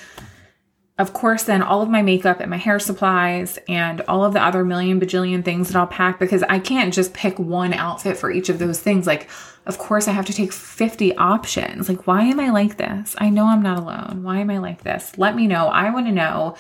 Of 1.00 1.14
course, 1.14 1.44
then 1.44 1.64
all 1.64 1.82
of 1.82 1.90
my 1.90 2.02
makeup 2.02 2.42
and 2.42 2.50
my 2.50 2.58
hair 2.58 2.78
supplies 2.78 3.58
and 3.70 4.02
all 4.02 4.26
of 4.26 4.34
the 4.34 4.44
other 4.44 4.66
million 4.66 5.00
bajillion 5.00 5.46
things 5.46 5.70
that 5.70 5.78
I'll 5.78 5.88
pack 5.88 6.20
because 6.20 6.44
I 6.44 6.60
can't 6.60 6.94
just 6.94 7.14
pick 7.14 7.40
one 7.40 7.74
outfit 7.74 8.18
for 8.18 8.30
each 8.30 8.50
of 8.50 8.60
those 8.60 8.82
things. 8.82 9.08
Like, 9.08 9.30
of 9.66 9.78
course, 9.78 10.10
I 10.10 10.12
have 10.12 10.26
to 10.26 10.34
take 10.34 10.52
50 10.52 11.16
options. 11.16 11.88
Like, 11.88 12.06
why 12.06 12.24
am 12.24 12.38
I 12.42 12.50
like 12.50 12.76
this? 12.76 13.16
I 13.18 13.30
know 13.30 13.46
I'm 13.46 13.64
not 13.64 13.78
alone. 13.78 14.24
Why 14.24 14.40
am 14.40 14.50
I 14.50 14.58
like 14.58 14.84
this? 14.84 15.18
Let 15.18 15.38
me 15.38 15.48
know. 15.48 15.68
I 15.68 15.90
want 15.90 16.08
to 16.08 16.12
know. 16.12 16.58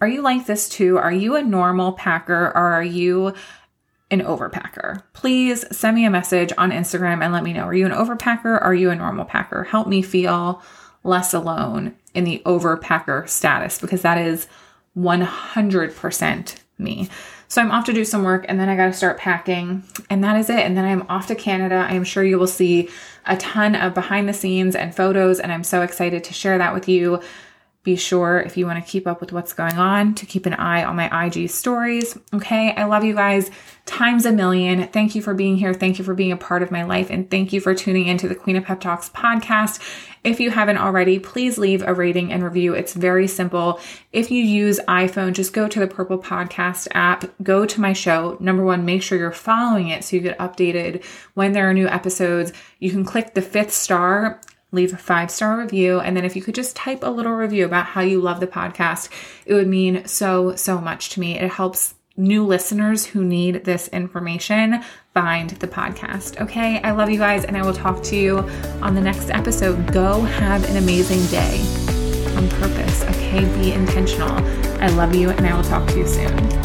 Are 0.00 0.08
you 0.08 0.22
like 0.22 0.46
this 0.46 0.68
too? 0.68 0.96
Are 0.96 1.12
you 1.12 1.34
a 1.34 1.42
normal 1.42 1.92
packer 1.92 2.52
or 2.54 2.72
are 2.72 2.84
you 2.84 3.34
an 4.12 4.20
overpacker? 4.20 5.02
Please 5.14 5.64
send 5.76 5.96
me 5.96 6.04
a 6.04 6.10
message 6.10 6.52
on 6.56 6.70
Instagram 6.70 7.24
and 7.24 7.32
let 7.32 7.42
me 7.42 7.52
know. 7.52 7.64
Are 7.64 7.74
you 7.74 7.86
an 7.86 7.92
overpacker 7.92 8.62
are 8.62 8.74
you 8.74 8.90
a 8.90 8.94
normal 8.94 9.24
packer? 9.24 9.64
Help 9.64 9.88
me 9.88 10.00
feel 10.00 10.62
less 11.02 11.34
alone 11.34 11.96
in 12.14 12.24
the 12.24 12.42
overpacker 12.44 13.28
status 13.28 13.78
because 13.78 14.02
that 14.02 14.18
is 14.18 14.46
100% 14.96 16.56
me. 16.78 17.08
So 17.48 17.60
I'm 17.60 17.72
off 17.72 17.84
to 17.86 17.92
do 17.92 18.04
some 18.04 18.22
work 18.22 18.44
and 18.48 18.60
then 18.60 18.68
I 18.68 18.76
got 18.76 18.86
to 18.86 18.92
start 18.92 19.18
packing 19.18 19.82
and 20.08 20.22
that 20.22 20.36
is 20.36 20.48
it. 20.50 20.60
And 20.60 20.76
then 20.76 20.84
I'm 20.84 21.04
off 21.08 21.26
to 21.28 21.34
Canada. 21.34 21.86
I 21.88 21.94
am 21.94 22.04
sure 22.04 22.22
you 22.22 22.38
will 22.38 22.46
see 22.46 22.88
a 23.26 23.36
ton 23.36 23.74
of 23.74 23.92
behind 23.92 24.28
the 24.28 24.32
scenes 24.32 24.76
and 24.76 24.94
photos 24.94 25.40
and 25.40 25.50
I'm 25.50 25.64
so 25.64 25.82
excited 25.82 26.22
to 26.24 26.32
share 26.32 26.58
that 26.58 26.74
with 26.74 26.88
you. 26.88 27.20
Be 27.82 27.96
sure 27.96 28.38
if 28.40 28.56
you 28.56 28.66
want 28.66 28.84
to 28.84 28.88
keep 28.88 29.06
up 29.06 29.20
with 29.20 29.32
what's 29.32 29.52
going 29.52 29.78
on 29.78 30.14
to 30.16 30.26
keep 30.26 30.46
an 30.46 30.54
eye 30.54 30.84
on 30.84 30.96
my 30.96 31.26
IG 31.26 31.48
stories. 31.50 32.16
Okay. 32.32 32.72
I 32.72 32.84
love 32.84 33.04
you 33.04 33.14
guys 33.14 33.50
times 33.84 34.26
a 34.26 34.32
million. 34.32 34.86
Thank 34.88 35.14
you 35.14 35.22
for 35.22 35.34
being 35.34 35.56
here. 35.56 35.74
Thank 35.74 35.98
you 35.98 36.04
for 36.04 36.14
being 36.14 36.30
a 36.30 36.36
part 36.36 36.62
of 36.62 36.70
my 36.70 36.84
life. 36.84 37.10
And 37.10 37.28
thank 37.30 37.52
you 37.52 37.60
for 37.60 37.74
tuning 37.74 38.06
into 38.06 38.28
the 38.28 38.34
Queen 38.36 38.56
of 38.56 38.64
Pep 38.64 38.80
Talks 38.80 39.08
podcast. 39.08 39.80
If 40.22 40.40
you 40.40 40.50
haven't 40.50 40.78
already, 40.78 41.18
please 41.18 41.56
leave 41.56 41.82
a 41.82 41.94
rating 41.94 42.32
and 42.32 42.42
review. 42.44 42.74
It's 42.74 42.92
very 42.92 43.26
simple. 43.26 43.80
If 44.12 44.30
you 44.30 44.42
use 44.42 44.78
iPhone, 44.86 45.32
just 45.32 45.52
go 45.52 45.66
to 45.66 45.80
the 45.80 45.86
Purple 45.86 46.18
Podcast 46.18 46.88
app, 46.92 47.24
go 47.42 47.64
to 47.64 47.80
my 47.80 47.92
show. 47.92 48.36
Number 48.40 48.64
one, 48.64 48.84
make 48.84 49.02
sure 49.02 49.18
you're 49.18 49.32
following 49.32 49.88
it 49.88 50.04
so 50.04 50.16
you 50.16 50.22
get 50.22 50.38
updated 50.38 51.04
when 51.34 51.52
there 51.52 51.68
are 51.70 51.74
new 51.74 51.88
episodes. 51.88 52.52
You 52.78 52.90
can 52.90 53.04
click 53.04 53.34
the 53.34 53.42
fifth 53.42 53.72
star 53.72 54.40
leave 54.72 54.92
a 54.92 54.96
five 54.96 55.30
star 55.30 55.58
review. 55.58 56.00
And 56.00 56.16
then 56.16 56.24
if 56.24 56.36
you 56.36 56.42
could 56.42 56.54
just 56.54 56.76
type 56.76 57.02
a 57.02 57.10
little 57.10 57.32
review 57.32 57.64
about 57.64 57.86
how 57.86 58.02
you 58.02 58.20
love 58.20 58.40
the 58.40 58.46
podcast, 58.46 59.08
it 59.46 59.54
would 59.54 59.66
mean 59.66 60.06
so, 60.06 60.54
so 60.54 60.80
much 60.80 61.10
to 61.10 61.20
me. 61.20 61.38
It 61.38 61.50
helps 61.50 61.94
new 62.16 62.44
listeners 62.44 63.06
who 63.06 63.24
need 63.24 63.64
this 63.64 63.88
information 63.88 64.82
find 65.14 65.50
the 65.50 65.68
podcast. 65.68 66.40
Okay, 66.40 66.80
I 66.82 66.92
love 66.92 67.10
you 67.10 67.18
guys, 67.18 67.44
and 67.44 67.56
I 67.56 67.62
will 67.62 67.72
talk 67.72 68.02
to 68.04 68.16
you 68.16 68.38
on 68.82 68.94
the 68.94 69.00
next 69.00 69.30
episode. 69.30 69.92
Go 69.92 70.20
have 70.20 70.68
an 70.68 70.76
amazing 70.76 71.24
day 71.26 71.60
on 72.36 72.48
purpose. 72.48 73.02
Okay, 73.04 73.44
be 73.60 73.72
intentional. 73.72 74.32
I 74.82 74.88
love 74.88 75.14
you, 75.14 75.30
and 75.30 75.46
I 75.46 75.56
will 75.56 75.64
talk 75.64 75.88
to 75.88 75.98
you 75.98 76.06
soon. 76.06 76.59